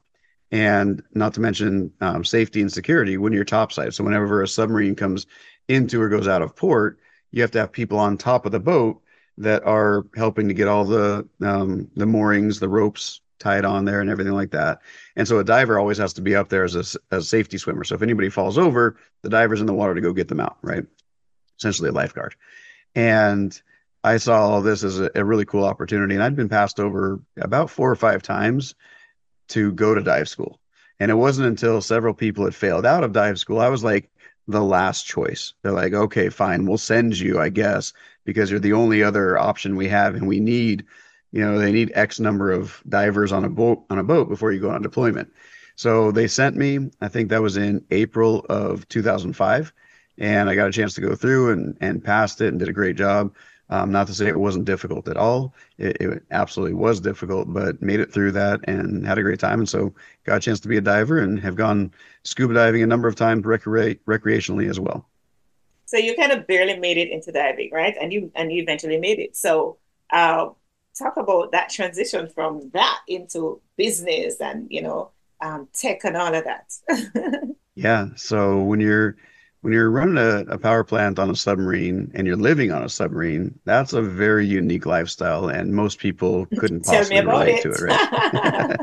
And 0.51 1.01
not 1.13 1.33
to 1.33 1.41
mention 1.41 1.91
um, 1.99 2.23
safety 2.23 2.61
and 2.61 2.71
security 2.71 3.17
when 3.17 3.33
you're 3.33 3.43
topside. 3.43 3.93
So 3.93 4.03
whenever 4.03 4.43
a 4.43 4.47
submarine 4.47 4.95
comes 4.95 5.25
into 5.67 5.99
or 5.99 6.09
goes 6.09 6.27
out 6.27 6.43
of 6.43 6.55
port, 6.55 6.99
you 7.31 7.41
have 7.41 7.51
to 7.51 7.59
have 7.59 7.71
people 7.71 7.97
on 7.97 8.17
top 8.17 8.45
of 8.45 8.51
the 8.51 8.59
boat 8.59 9.01
that 9.39 9.63
are 9.65 10.05
helping 10.15 10.47
to 10.47 10.53
get 10.53 10.67
all 10.67 10.85
the 10.85 11.27
um, 11.41 11.89
the 11.95 12.05
moorings, 12.05 12.59
the 12.59 12.69
ropes 12.69 13.21
tied 13.43 13.65
on 13.65 13.85
there, 13.85 14.01
and 14.01 14.09
everything 14.09 14.33
like 14.33 14.51
that. 14.51 14.81
And 15.15 15.27
so 15.27 15.37
a 15.37 15.43
diver 15.43 15.77
always 15.77 15.97
has 15.99 16.13
to 16.13 16.21
be 16.21 16.35
up 16.35 16.49
there 16.49 16.63
as 16.63 16.75
a, 16.75 16.79
as 16.79 16.99
a 17.11 17.21
safety 17.21 17.57
swimmer. 17.57 17.83
So 17.83 17.95
if 17.95 18.01
anybody 18.01 18.29
falls 18.29 18.57
over, 18.57 18.97
the 19.21 19.29
diver's 19.29 19.61
in 19.61 19.67
the 19.67 19.73
water 19.73 19.93
to 19.93 20.01
go 20.01 20.13
get 20.13 20.27
them 20.27 20.39
out, 20.39 20.57
right? 20.61 20.85
Essentially 21.59 21.89
a 21.89 21.93
lifeguard. 21.93 22.35
And 22.95 23.61
I 24.03 24.17
saw 24.17 24.49
all 24.49 24.61
this 24.61 24.83
as 24.83 24.99
a, 24.99 25.11
a 25.15 25.23
really 25.23 25.45
cool 25.45 25.65
opportunity, 25.65 26.15
and 26.15 26.23
I'd 26.23 26.35
been 26.35 26.49
passed 26.49 26.79
over 26.79 27.19
about 27.37 27.69
four 27.69 27.91
or 27.91 27.95
five 27.95 28.21
times 28.23 28.75
to 29.49 29.71
go 29.73 29.93
to 29.93 30.01
dive 30.01 30.29
school. 30.29 30.59
And 30.99 31.11
it 31.11 31.15
wasn't 31.15 31.47
until 31.47 31.81
several 31.81 32.13
people 32.13 32.45
had 32.45 32.55
failed 32.55 32.85
out 32.85 33.03
of 33.03 33.11
dive 33.11 33.37
school, 33.37 33.59
I 33.59 33.69
was 33.69 33.83
like, 33.83 34.09
the 34.47 34.61
last 34.61 35.05
choice. 35.05 35.53
They're 35.61 35.71
like, 35.71 35.93
okay, 35.93 36.29
fine, 36.29 36.65
we'll 36.65 36.77
send 36.77 37.17
you, 37.17 37.39
I 37.39 37.49
guess, 37.49 37.93
because 38.25 38.51
you're 38.51 38.59
the 38.59 38.73
only 38.73 39.01
other 39.01 39.37
option 39.37 39.75
we 39.75 39.87
have, 39.87 40.15
and 40.15 40.27
we 40.27 40.39
need, 40.39 40.85
you 41.33 41.41
know, 41.41 41.57
they 41.57 41.71
need 41.71 41.91
X 41.95 42.19
number 42.19 42.51
of 42.51 42.81
divers 42.87 43.31
on 43.31 43.43
a 43.43 43.49
boat 43.49 43.83
on 43.89 43.97
a 43.97 44.03
boat 44.03 44.29
before 44.29 44.51
you 44.51 44.61
go 44.61 44.69
on 44.69 44.83
deployment. 44.83 45.33
So 45.75 46.11
they 46.11 46.27
sent 46.27 46.55
me. 46.55 46.91
I 47.01 47.07
think 47.07 47.29
that 47.29 47.41
was 47.41 47.57
in 47.57 47.83
April 47.89 48.45
of 48.49 48.87
2005, 48.89 49.73
and 50.19 50.47
I 50.47 50.53
got 50.53 50.69
a 50.69 50.71
chance 50.71 50.93
to 50.93 51.01
go 51.01 51.15
through 51.15 51.51
and 51.51 51.75
and 51.81 52.03
passed 52.03 52.39
it 52.39 52.49
and 52.49 52.59
did 52.59 52.69
a 52.69 52.73
great 52.73 52.95
job. 52.95 53.35
Um, 53.69 53.91
not 53.91 54.05
to 54.07 54.13
say 54.13 54.27
it 54.27 54.39
wasn't 54.39 54.65
difficult 54.65 55.07
at 55.07 55.17
all. 55.17 55.55
It, 55.79 55.97
it, 55.99 56.23
absolutely 56.29 56.75
was 56.75 56.99
difficult, 56.99 57.51
but 57.51 57.81
made 57.81 57.99
it 57.99 58.13
through 58.13 58.33
that 58.33 58.59
and 58.65 59.07
had 59.07 59.17
a 59.17 59.23
great 59.23 59.39
time. 59.39 59.59
And 59.59 59.69
so 59.69 59.91
got 60.25 60.37
a 60.37 60.39
chance 60.39 60.59
to 60.59 60.67
be 60.67 60.77
a 60.77 60.81
diver 60.81 61.17
and 61.17 61.39
have 61.39 61.55
gone 61.55 61.91
scuba 62.23 62.53
diving 62.53 62.83
a 62.83 62.85
number 62.85 63.07
of 63.07 63.15
times 63.15 63.43
recre- 63.43 63.99
recreationally 64.05 64.69
as 64.69 64.79
well. 64.79 65.09
So 65.85 65.97
you 65.97 66.15
kind 66.15 66.31
of 66.31 66.45
barely 66.45 66.77
made 66.77 66.97
it 66.97 67.09
into 67.09 67.31
diving, 67.31 67.71
right? 67.71 67.95
And 67.99 68.13
you 68.13 68.31
and 68.35 68.51
you 68.51 68.61
eventually 68.61 68.99
made 68.99 69.17
it. 69.17 69.35
So 69.35 69.77
uh, 70.11 70.49
talk 70.97 71.17
about 71.17 71.51
that 71.51 71.69
transition 71.69 72.27
from 72.29 72.69
that 72.73 72.99
into 73.07 73.61
business 73.77 74.39
and 74.39 74.67
you 74.69 74.81
know 74.81 75.11
um, 75.41 75.67
tech 75.73 76.03
and 76.03 76.17
all 76.17 76.33
of 76.33 76.45
that. 76.45 76.71
yeah. 77.75 78.07
So 78.15 78.61
when 78.61 78.79
you're 78.79 79.17
when 79.61 79.71
you're 79.71 79.89
running 79.89 80.17
a, 80.17 80.39
a, 80.53 80.57
power 80.57 80.83
plant 80.83 81.19
on 81.19 81.29
a 81.29 81.35
submarine 81.35 82.11
and 82.13 82.27
you're 82.27 82.35
living 82.35 82.73
on 82.73 82.83
a 82.83 82.89
submarine, 82.89 83.57
that's 83.63 83.93
a 83.93 84.01
very 84.01 84.45
unique 84.45 84.85
lifestyle, 84.85 85.47
and 85.47 85.73
most 85.73 85.99
people 85.99 86.45
couldn't 86.59 86.85
possibly 86.85 87.25
relate 87.25 87.55
it. 87.55 87.61
to 87.63 87.71
it, 87.71 87.81
right? 87.81 88.79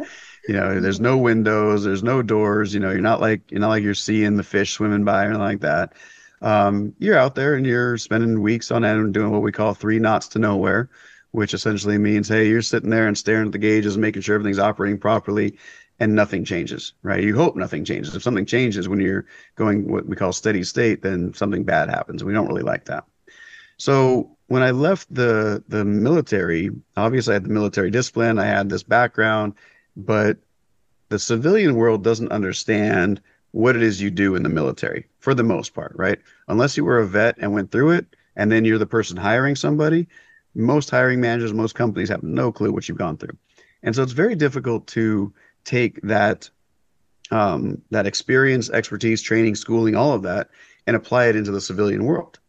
you 0.49 0.55
know, 0.55 0.81
there's 0.81 1.01
no 1.01 1.19
windows, 1.19 1.85
there's 1.85 2.03
no 2.03 2.23
doors. 2.23 2.73
You 2.73 2.81
know, 2.81 2.91
you're 2.91 3.01
not 3.01 3.21
like 3.21 3.51
you're 3.51 3.61
not 3.61 3.69
like 3.69 3.83
you're 3.83 3.95
seeing 3.95 4.37
the 4.37 4.43
fish 4.43 4.73
swimming 4.73 5.05
by 5.05 5.25
or 5.27 5.37
like 5.37 5.61
that. 5.61 5.95
Um, 6.43 6.95
you're 6.99 7.19
out 7.19 7.35
there 7.35 7.55
and 7.55 7.67
you're 7.67 7.99
spending 7.99 8.41
weeks 8.41 8.71
on 8.71 8.85
end 8.85 9.13
doing 9.13 9.31
what 9.31 9.43
we 9.43 9.53
call 9.53 9.75
three 9.75 9.99
knots 9.99 10.29
to 10.29 10.39
nowhere, 10.39 10.89
which 11.33 11.55
essentially 11.55 11.99
means, 11.99 12.29
hey, 12.29 12.49
you're 12.49 12.63
sitting 12.63 12.91
there 12.91 13.07
and 13.07 13.17
staring 13.17 13.47
at 13.47 13.53
the 13.53 13.59
gauges, 13.59 13.97
making 13.97 14.23
sure 14.23 14.35
everything's 14.35 14.59
operating 14.59 14.99
properly, 14.99 15.57
and 15.99 16.15
nothing 16.15 16.45
changes, 16.45 16.95
right? 17.03 17.23
You 17.23 17.37
hope 17.37 17.57
nothing 17.57 17.85
changes. 17.85 18.17
If 18.17 18.23
something 18.23 18.47
changes 18.47 18.89
when 18.89 19.01
you're 19.01 19.27
going 19.55 19.91
what 19.91 20.07
we 20.07 20.17
call 20.17 20.33
steady 20.33 20.65
state, 20.65 21.03
then 21.03 21.35
something 21.35 21.63
bad 21.63 21.91
happens. 21.91 22.25
We 22.25 22.33
don't 22.33 22.49
really 22.49 22.63
like 22.63 22.87
that. 22.87 23.05
So 23.77 24.37
when 24.49 24.63
I 24.63 24.73
left 24.73 25.13
the 25.15 25.63
the 25.69 25.85
military, 25.85 26.71
obviously 26.97 27.33
I 27.33 27.35
had 27.37 27.45
the 27.45 27.51
military 27.51 27.91
discipline, 27.91 28.39
I 28.39 28.47
had 28.47 28.69
this 28.69 28.83
background, 28.83 29.55
but 29.97 30.39
the 31.11 31.19
civilian 31.19 31.75
world 31.77 32.03
doesn't 32.03 32.33
understand 32.33 33.21
what 33.53 33.77
it 33.77 33.83
is 33.83 34.01
you 34.01 34.11
do 34.11 34.35
in 34.35 34.43
the 34.43 34.49
military 34.49 35.07
for 35.19 35.35
the 35.35 35.43
most 35.43 35.75
part, 35.75 35.93
right? 35.97 36.19
Unless 36.49 36.77
you 36.77 36.85
were 36.85 36.99
a 36.99 37.07
vet 37.07 37.37
and 37.39 37.53
went 37.53 37.71
through 37.71 37.91
it, 37.91 38.07
and 38.37 38.51
then 38.51 38.65
you're 38.65 38.79
the 38.79 38.87
person 38.87 39.17
hiring 39.17 39.57
somebody, 39.57 40.09
most 40.55 40.91
hiring 40.91 41.21
managers, 41.21 41.53
most 41.53 41.75
companies 41.75 42.09
have 42.09 42.23
no 42.23 42.53
clue 42.53 42.73
what 42.73 42.89
you've 42.89 42.99
gone 42.99 43.17
through. 43.17 43.37
And 43.83 43.95
so 43.95 44.03
it's 44.03 44.13
very 44.13 44.35
difficult 44.35 44.87
to 44.89 45.33
take 45.65 46.01
that 46.03 46.51
um, 47.31 47.81
that 47.91 48.07
experience, 48.07 48.71
expertise, 48.71 49.23
training, 49.23 49.55
schooling, 49.55 49.95
all 49.95 50.13
of 50.13 50.23
that, 50.23 50.51
and 50.87 50.97
apply 50.97 51.27
it 51.27 51.37
into 51.37 51.53
the 51.53 51.61
civilian 51.61 52.05
world. 52.05 52.41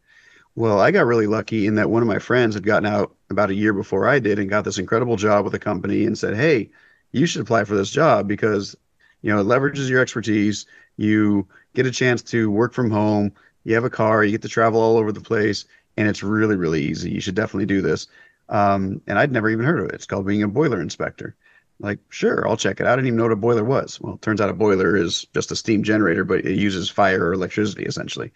Well, 0.55 0.79
I 0.79 0.89
got 0.91 1.05
really 1.05 1.27
lucky 1.27 1.67
in 1.67 1.75
that 1.75 1.89
one 1.89 2.01
of 2.01 2.08
my 2.08 2.20
friends 2.20 2.55
had 2.55 2.65
gotten 2.65 2.88
out 2.88 3.15
about 3.29 3.51
a 3.51 3.55
year 3.55 3.74
before 3.74 4.08
I 4.08 4.20
did 4.20 4.39
and 4.39 4.50
got 4.50 4.65
this 4.65 4.79
incredible 4.79 5.15
job 5.15 5.46
with 5.46 5.53
a 5.53 5.60
company 5.60 6.05
and 6.05 6.17
said, 6.17 6.36
"Hey, 6.36 6.72
you 7.12 7.25
should 7.25 7.41
apply 7.41 7.63
for 7.63 7.75
this 7.75 7.89
job 7.89 8.27
because 8.27 8.75
you 9.22 9.31
know 9.31 9.39
it 9.39 9.46
leverages 9.46 9.89
your 9.89 10.01
expertise. 10.01 10.65
You 10.98 11.48
get 11.74 11.86
a 11.86 11.91
chance 11.91 12.22
to 12.24 12.51
work 12.51 12.74
from 12.74 12.91
home. 12.91 13.31
You 13.63 13.75
have 13.75 13.86
a 13.86 13.89
car. 13.89 14.24
You 14.24 14.31
get 14.31 14.41
to 14.41 14.50
travel 14.50 14.81
all 14.81 14.98
over 14.98 15.12
the 15.12 15.22
place, 15.22 15.65
and 15.98 16.07
it's 16.07 16.24
really, 16.24 16.55
really 16.55 16.83
easy. 16.83 17.12
You 17.12 17.21
should 17.21 17.36
definitely 17.36 17.65
do 17.65 17.81
this." 17.81 18.07
Um, 18.50 19.01
and 19.07 19.17
I'd 19.17 19.31
never 19.31 19.50
even 19.50 19.65
heard 19.65 19.79
of 19.79 19.86
it. 19.88 19.95
It's 19.95 20.05
called 20.05 20.27
being 20.27 20.43
a 20.43 20.48
boiler 20.48 20.81
inspector. 20.81 21.36
Like, 21.79 22.00
sure, 22.10 22.48
I'll 22.48 22.57
check 22.57 22.79
it. 22.79 22.86
I 22.86 22.95
didn't 22.95 23.07
even 23.07 23.17
know 23.17 23.24
what 23.24 23.31
a 23.31 23.38
boiler 23.38 23.63
was. 23.63 24.00
Well, 24.00 24.15
it 24.15 24.21
turns 24.21 24.39
out 24.39 24.50
a 24.50 24.53
boiler 24.53 24.95
is 24.95 25.25
just 25.33 25.51
a 25.51 25.55
steam 25.55 25.83
generator, 25.83 26.24
but 26.24 26.45
it 26.45 26.55
uses 26.55 26.89
fire 26.89 27.25
or 27.25 27.33
electricity 27.33 27.86
essentially. 27.86 28.31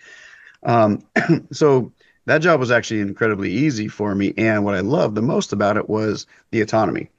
Um, 0.63 1.03
so 1.51 1.91
that 2.25 2.39
job 2.39 2.59
was 2.59 2.71
actually 2.71 3.01
incredibly 3.01 3.51
easy 3.51 3.87
for 3.87 4.15
me. 4.15 4.33
And 4.37 4.65
what 4.65 4.73
I 4.73 4.79
loved 4.79 5.15
the 5.15 5.21
most 5.21 5.53
about 5.53 5.77
it 5.77 5.89
was 5.89 6.25
the 6.51 6.61
autonomy. 6.61 7.09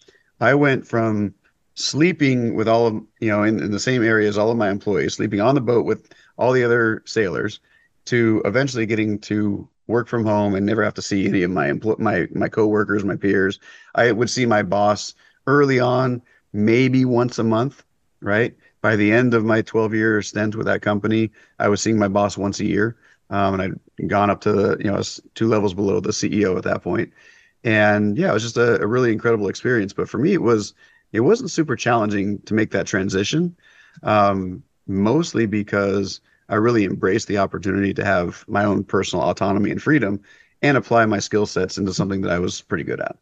I 0.40 0.54
went 0.54 0.86
from 0.86 1.34
sleeping 1.74 2.54
with 2.54 2.66
all 2.66 2.86
of 2.86 2.94
you 3.20 3.28
know 3.28 3.42
in, 3.42 3.62
in 3.62 3.70
the 3.70 3.78
same 3.78 4.02
area 4.02 4.28
as 4.28 4.36
all 4.36 4.50
of 4.50 4.56
my 4.56 4.70
employees, 4.70 5.14
sleeping 5.14 5.40
on 5.40 5.54
the 5.54 5.60
boat 5.60 5.84
with 5.84 6.12
all 6.36 6.52
the 6.52 6.64
other 6.64 7.02
sailors, 7.06 7.60
to 8.06 8.42
eventually 8.44 8.86
getting 8.86 9.18
to 9.20 9.68
work 9.86 10.08
from 10.08 10.24
home 10.24 10.54
and 10.54 10.66
never 10.66 10.82
have 10.82 10.94
to 10.94 11.02
see 11.02 11.26
any 11.26 11.42
of 11.42 11.50
my 11.50 11.70
empl- 11.70 11.98
my 11.98 12.26
my 12.32 12.48
coworkers, 12.48 13.04
my 13.04 13.16
peers. 13.16 13.58
I 13.94 14.12
would 14.12 14.30
see 14.30 14.46
my 14.46 14.62
boss 14.62 15.14
early 15.46 15.80
on, 15.80 16.22
maybe 16.52 17.04
once 17.04 17.38
a 17.38 17.44
month, 17.44 17.84
right? 18.20 18.54
By 18.80 18.96
the 18.96 19.12
end 19.12 19.34
of 19.34 19.44
my 19.44 19.62
12 19.62 19.94
year 19.94 20.22
stint 20.22 20.56
with 20.56 20.66
that 20.66 20.82
company, 20.82 21.30
I 21.58 21.68
was 21.68 21.80
seeing 21.80 21.98
my 21.98 22.08
boss 22.08 22.36
once 22.36 22.60
a 22.60 22.64
year. 22.64 22.96
Um, 23.30 23.54
and 23.54 23.62
I'd 23.62 24.08
gone 24.08 24.30
up 24.30 24.40
to 24.42 24.52
the, 24.52 24.76
you 24.78 24.90
know, 24.90 25.02
two 25.34 25.48
levels 25.48 25.74
below 25.74 25.98
the 25.98 26.10
CEO 26.10 26.56
at 26.56 26.62
that 26.64 26.82
point. 26.82 27.12
And 27.64 28.16
yeah, 28.16 28.30
it 28.30 28.34
was 28.34 28.44
just 28.44 28.56
a, 28.56 28.80
a 28.80 28.86
really 28.86 29.12
incredible 29.12 29.48
experience. 29.48 29.92
But 29.92 30.08
for 30.08 30.18
me, 30.18 30.32
it 30.32 30.42
was 30.42 30.74
it 31.12 31.20
wasn't 31.20 31.50
super 31.50 31.76
challenging 31.76 32.40
to 32.42 32.54
make 32.54 32.70
that 32.72 32.86
transition, 32.86 33.56
um, 34.02 34.62
mostly 34.86 35.46
because 35.46 36.20
I 36.48 36.56
really 36.56 36.84
embraced 36.84 37.28
the 37.28 37.38
opportunity 37.38 37.92
to 37.94 38.04
have 38.04 38.44
my 38.48 38.64
own 38.64 38.84
personal 38.84 39.28
autonomy 39.28 39.70
and 39.70 39.82
freedom 39.82 40.20
and 40.62 40.76
apply 40.76 41.06
my 41.06 41.18
skill 41.18 41.46
sets 41.46 41.78
into 41.78 41.92
something 41.92 42.20
that 42.22 42.32
I 42.32 42.38
was 42.38 42.60
pretty 42.60 42.84
good 42.84 43.00
at. 43.00 43.16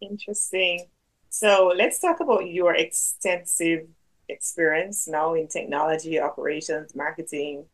Interesting. 0.00 0.86
So 1.30 1.72
let's 1.76 1.98
talk 1.98 2.20
about 2.20 2.48
your 2.48 2.74
extensive 2.74 3.86
experience 4.28 5.08
now 5.08 5.34
in 5.34 5.48
technology, 5.48 6.20
operations, 6.20 6.94
marketing, 6.94 7.64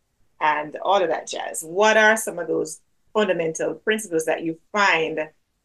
and 0.41 0.77
all 0.83 1.03
of 1.03 1.09
that 1.09 1.27
jazz. 1.27 1.63
What 1.63 1.97
are 1.97 2.17
some 2.17 2.39
of 2.39 2.49
those 2.49 2.81
fundamental 3.13 3.75
principles 3.75 4.27
that 4.27 4.43
you 4.43 4.59
find 4.73 5.19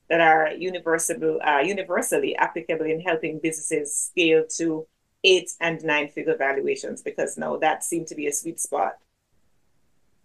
that 0.10 0.22
are 0.22 0.51
universal, 0.58 1.39
uh, 1.41 1.60
universally 1.60 2.36
applicable 2.36 2.86
in 2.86 3.00
helping 3.01 3.39
businesses 3.39 3.96
scale 3.96 4.46
to 4.58 4.88
eight 5.24 5.51
and 5.60 5.84
nine 5.84 6.10
figure 6.10 6.36
valuations 6.36 7.01
because 7.01 7.38
now 7.38 7.58
that 7.58 7.84
seemed 7.84 8.08
to 8.08 8.15
be 8.15 8.27
a 8.27 8.34
sweet 8.34 8.60
spot. 8.60 8.98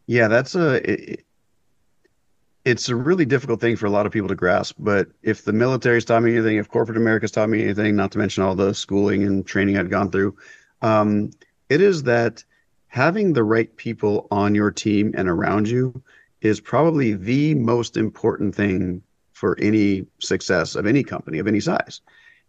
Yeah, 0.07 0.29
that's 0.29 0.55
a 0.55 0.91
it, 0.91 1.25
it's 2.65 2.89
a 2.89 2.97
really 2.97 3.25
difficult 3.25 3.61
thing 3.61 3.77
for 3.77 3.87
a 3.87 3.91
lot 3.91 4.07
of 4.07 4.13
people 4.13 4.29
to 4.29 4.35
grasp. 4.35 4.77
But 4.79 5.09
if 5.23 5.45
the 5.45 5.53
military's 5.53 6.05
taught 6.05 6.23
me 6.23 6.35
anything, 6.35 6.57
if 6.57 6.69
corporate 6.69 6.99
America's 6.99 7.31
taught 7.31 7.49
me 7.49 7.63
anything, 7.63 7.97
not 7.97 8.13
to 8.13 8.19
mention 8.19 8.43
all 8.43 8.55
the 8.55 8.75
schooling 8.75 9.25
and 9.25 9.47
training 9.47 9.79
I've 9.79 9.91
gone 9.91 10.11
through, 10.11 10.37
um, 10.83 11.31
it 11.69 11.81
is 11.81 12.03
that 12.05 12.45
having 12.89 13.33
the 13.33 13.45
right 13.45 13.75
people 13.77 14.27
on 14.31 14.55
your 14.55 14.71
team 14.71 15.15
and 15.17 15.29
around 15.29 15.69
you 15.69 16.03
is 16.41 16.61
probably 16.61 17.15
the 17.15 17.55
most 17.55 17.97
important 17.97 18.55
thing 18.55 19.03
for 19.33 19.59
any 19.61 20.07
success 20.19 20.75
of 20.75 20.87
any 20.87 21.03
company 21.03 21.39
of 21.39 21.47
any 21.47 21.61
size. 21.61 22.01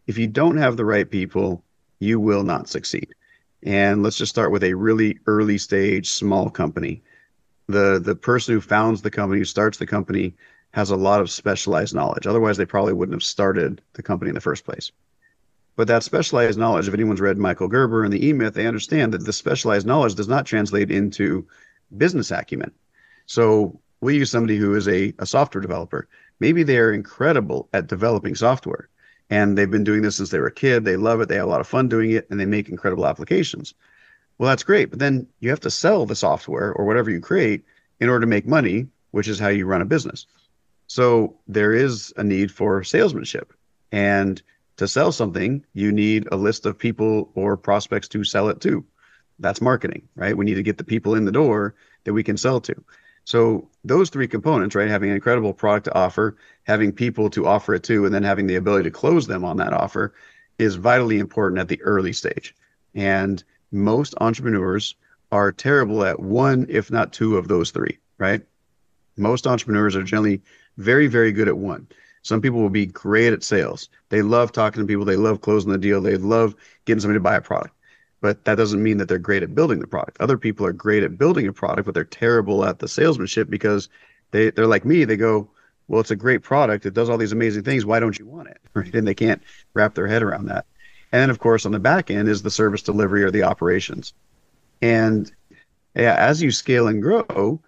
If 0.07 0.17
you 0.17 0.27
don't 0.27 0.57
have 0.57 0.75
the 0.75 0.85
right 0.85 1.09
people, 1.09 1.63
you 1.99 2.19
will 2.19 2.43
not 2.43 2.69
succeed. 2.69 3.13
And 3.63 4.03
let's 4.03 4.17
just 4.17 4.31
start 4.31 4.51
with 4.51 4.63
a 4.63 4.73
really 4.73 5.19
early 5.27 5.57
stage 5.57 6.09
small 6.09 6.49
company. 6.49 7.03
The 7.67 7.99
the 7.99 8.15
person 8.15 8.53
who 8.53 8.61
founds 8.61 9.01
the 9.01 9.11
company, 9.11 9.39
who 9.39 9.45
starts 9.45 9.77
the 9.77 9.85
company, 9.85 10.35
has 10.71 10.89
a 10.89 10.95
lot 10.95 11.21
of 11.21 11.29
specialized 11.29 11.93
knowledge. 11.93 12.25
Otherwise, 12.25 12.57
they 12.57 12.65
probably 12.65 12.93
wouldn't 12.93 13.15
have 13.15 13.23
started 13.23 13.81
the 13.93 14.03
company 14.03 14.29
in 14.29 14.35
the 14.35 14.41
first 14.41 14.65
place. 14.65 14.91
But 15.75 15.87
that 15.87 16.03
specialized 16.03 16.59
knowledge, 16.59 16.87
if 16.87 16.93
anyone's 16.93 17.21
read 17.21 17.37
Michael 17.37 17.67
Gerber 17.67 18.03
and 18.03 18.11
the 18.11 18.25
E 18.25 18.33
Myth, 18.33 18.53
they 18.53 18.67
understand 18.67 19.13
that 19.13 19.25
the 19.25 19.33
specialized 19.33 19.87
knowledge 19.87 20.15
does 20.15 20.27
not 20.27 20.45
translate 20.45 20.91
into 20.91 21.47
business 21.97 22.31
acumen. 22.31 22.71
So 23.25 23.79
we 24.01 24.17
use 24.17 24.31
somebody 24.31 24.57
who 24.57 24.75
is 24.75 24.87
a, 24.87 25.13
a 25.19 25.25
software 25.25 25.61
developer 25.61 26.07
maybe 26.39 26.63
they're 26.63 26.93
incredible 26.93 27.69
at 27.73 27.87
developing 27.87 28.35
software 28.35 28.89
and 29.29 29.57
they've 29.57 29.69
been 29.69 29.83
doing 29.83 30.01
this 30.01 30.15
since 30.17 30.29
they 30.29 30.39
were 30.39 30.47
a 30.47 30.51
kid. 30.51 30.85
They 30.85 30.97
love 30.97 31.21
it. 31.21 31.29
They 31.29 31.35
have 31.35 31.45
a 31.45 31.49
lot 31.49 31.61
of 31.61 31.67
fun 31.67 31.87
doing 31.87 32.11
it 32.11 32.27
and 32.29 32.39
they 32.39 32.45
make 32.45 32.69
incredible 32.69 33.05
applications. 33.05 33.73
Well, 34.37 34.49
that's 34.49 34.63
great. 34.63 34.89
But 34.89 34.99
then 34.99 35.27
you 35.39 35.49
have 35.49 35.59
to 35.61 35.71
sell 35.71 36.05
the 36.05 36.15
software 36.15 36.73
or 36.73 36.85
whatever 36.85 37.09
you 37.09 37.19
create 37.19 37.63
in 37.99 38.09
order 38.09 38.21
to 38.21 38.27
make 38.27 38.47
money, 38.47 38.87
which 39.11 39.27
is 39.27 39.37
how 39.37 39.49
you 39.49 39.65
run 39.65 39.81
a 39.81 39.85
business. 39.85 40.25
So 40.87 41.37
there 41.47 41.73
is 41.73 42.13
a 42.17 42.23
need 42.23 42.51
for 42.51 42.83
salesmanship. 42.83 43.53
And 43.91 44.41
to 44.77 44.87
sell 44.87 45.11
something, 45.11 45.65
you 45.73 45.91
need 45.91 46.27
a 46.31 46.37
list 46.37 46.65
of 46.65 46.77
people 46.77 47.31
or 47.35 47.57
prospects 47.57 48.07
to 48.09 48.23
sell 48.23 48.49
it 48.49 48.61
to. 48.61 48.83
That's 49.37 49.61
marketing, 49.61 50.07
right? 50.15 50.35
We 50.35 50.45
need 50.45 50.55
to 50.55 50.63
get 50.63 50.77
the 50.77 50.83
people 50.83 51.15
in 51.15 51.25
the 51.25 51.31
door 51.31 51.75
that 52.05 52.13
we 52.13 52.23
can 52.23 52.37
sell 52.37 52.59
to. 52.61 52.83
So 53.29 53.69
those 53.83 54.09
three 54.09 54.27
components, 54.27 54.73
right, 54.73 54.89
having 54.89 55.11
an 55.11 55.15
incredible 55.15 55.53
product 55.53 55.83
to 55.83 55.93
offer, 55.93 56.35
having 56.63 56.91
people 56.91 57.29
to 57.29 57.45
offer 57.45 57.75
it 57.75 57.83
to, 57.83 58.05
and 58.05 58.11
then 58.11 58.23
having 58.23 58.47
the 58.47 58.55
ability 58.55 58.85
to 58.85 58.91
close 58.91 59.27
them 59.27 59.45
on 59.45 59.57
that 59.57 59.71
offer 59.71 60.15
is 60.57 60.73
vitally 60.73 61.19
important 61.19 61.61
at 61.61 61.67
the 61.67 61.79
early 61.83 62.11
stage. 62.11 62.55
And 62.95 63.43
most 63.71 64.15
entrepreneurs 64.19 64.95
are 65.31 65.51
terrible 65.51 66.03
at 66.03 66.19
one, 66.19 66.65
if 66.69 66.89
not 66.89 67.13
two 67.13 67.37
of 67.37 67.47
those 67.47 67.69
three, 67.69 67.99
right? 68.17 68.41
Most 69.15 69.45
entrepreneurs 69.45 69.95
are 69.95 70.01
generally 70.01 70.41
very, 70.77 71.05
very 71.05 71.31
good 71.31 71.47
at 71.47 71.57
one. 71.59 71.87
Some 72.23 72.41
people 72.41 72.59
will 72.59 72.71
be 72.71 72.87
great 72.87 73.31
at 73.31 73.43
sales. 73.43 73.89
They 74.09 74.23
love 74.23 74.51
talking 74.51 74.81
to 74.81 74.87
people. 74.87 75.05
They 75.05 75.17
love 75.17 75.41
closing 75.41 75.71
the 75.71 75.77
deal. 75.77 76.01
They 76.01 76.17
love 76.17 76.55
getting 76.85 76.99
somebody 76.99 77.17
to 77.17 77.23
buy 77.23 77.35
a 77.35 77.41
product 77.41 77.75
but 78.21 78.43
that 78.45 78.55
doesn't 78.55 78.83
mean 78.83 78.97
that 78.97 79.07
they're 79.07 79.17
great 79.17 79.43
at 79.43 79.55
building 79.55 79.79
the 79.79 79.87
product. 79.87 80.17
Other 80.19 80.37
people 80.37 80.65
are 80.65 80.73
great 80.73 81.03
at 81.03 81.17
building 81.17 81.47
a 81.47 81.53
product, 81.53 81.85
but 81.85 81.93
they're 81.93 82.03
terrible 82.03 82.65
at 82.65 82.79
the 82.79 82.87
salesmanship 82.87 83.49
because 83.49 83.89
they 84.31 84.51
they're 84.51 84.67
like 84.67 84.85
me. 84.85 85.05
They 85.05 85.17
go, 85.17 85.49
well, 85.87 86.01
it's 86.01 86.11
a 86.11 86.15
great 86.15 86.43
product. 86.43 86.85
It 86.85 86.93
does 86.93 87.09
all 87.09 87.17
these 87.17 87.31
amazing 87.31 87.63
things. 87.63 87.85
Why 87.85 87.99
don't 87.99 88.17
you 88.17 88.25
want 88.25 88.47
it? 88.47 88.57
Right? 88.75 88.93
And 88.93 89.07
they 89.07 89.15
can't 89.15 89.41
wrap 89.73 89.95
their 89.95 90.07
head 90.07 90.21
around 90.21 90.45
that. 90.45 90.65
And 91.11 91.21
then, 91.21 91.29
of 91.31 91.39
course, 91.39 91.65
on 91.65 91.71
the 91.71 91.79
back 91.79 92.11
end 92.11 92.29
is 92.29 92.43
the 92.43 92.51
service 92.51 92.83
delivery 92.83 93.23
or 93.23 93.31
the 93.31 93.43
operations. 93.43 94.13
And 94.81 95.29
yeah, 95.95 96.15
as 96.15 96.41
you 96.41 96.51
scale 96.51 96.87
and 96.87 97.01
grow, 97.01 97.59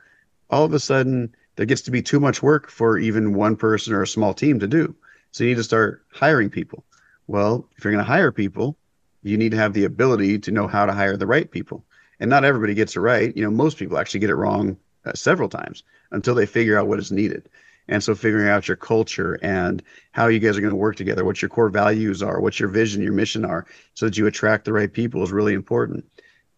all 0.50 0.63
of 0.63 0.74
a 0.74 0.79
sudden 0.79 1.36
there 1.55 1.65
gets 1.65 1.81
to 1.81 1.91
be 1.91 2.03
too 2.03 2.20
much 2.20 2.43
work 2.43 2.70
for 2.70 3.00
even 3.00 3.34
one 3.34 3.55
person 3.55 3.93
or 3.93 4.03
a 4.03 4.08
small 4.08 4.34
team 4.34 4.60
to 4.60 4.67
do. 4.67 4.96
So 5.31 5.43
you 5.43 5.50
need 5.50 5.58
to 5.58 5.63
start 5.63 6.05
hiring 6.13 6.50
people. 6.50 6.84
Well, 7.27 7.67
if 7.77 7.84
you're 7.84 7.93
going 7.93 8.05
to 8.05 8.12
hire 8.12 8.31
people, 8.31 8.77
you 9.24 9.38
need 9.38 9.51
to 9.51 9.58
have 9.58 9.74
the 9.74 9.86
ability 9.86 10.40
to 10.40 10.51
know 10.51 10.68
how 10.68 10.86
to 10.86 10.94
hire 10.94 11.18
the 11.18 11.28
right 11.28 11.50
people. 11.50 11.84
And 12.20 12.30
not 12.30 12.46
everybody 12.46 12.74
gets 12.74 12.96
it 12.96 13.00
right. 13.00 13.36
You 13.36 13.44
know, 13.44 13.51
most 13.51 13.78
people 13.78 13.98
actually 13.98 14.20
get 14.20 14.30
it 14.30 14.36
wrong 14.36 14.78
uh, 15.06 15.13
several 15.13 15.50
times 15.50 15.84
until 16.12 16.36
they 16.36 16.46
figure 16.46 16.78
out 16.78 16.88
what 16.88 17.00
is 17.00 17.12
needed. 17.12 17.50
And 17.88 18.04
so 18.04 18.16
figuring 18.16 18.48
out 18.48 18.68
your 18.68 18.78
culture 18.78 19.40
and 19.42 19.82
how 20.12 20.28
you 20.28 20.40
guys 20.40 20.58
are 20.58 20.62
going 20.62 20.72
to 20.72 20.78
work 20.78 20.96
together, 20.96 21.25
what 21.25 21.42
your 21.42 21.50
core 21.50 21.70
values 21.70 22.22
are, 22.22 22.40
what 22.40 22.60
your 22.60 22.70
vision, 22.70 23.01
your 23.01 23.13
mission 23.13 23.44
are, 23.44 23.66
so 23.96 24.06
that 24.06 24.18
you 24.18 24.28
attract 24.28 24.66
the 24.66 24.74
right 24.74 24.92
people 24.92 25.24
is 25.24 25.32
really 25.32 25.54
important. 25.54 26.06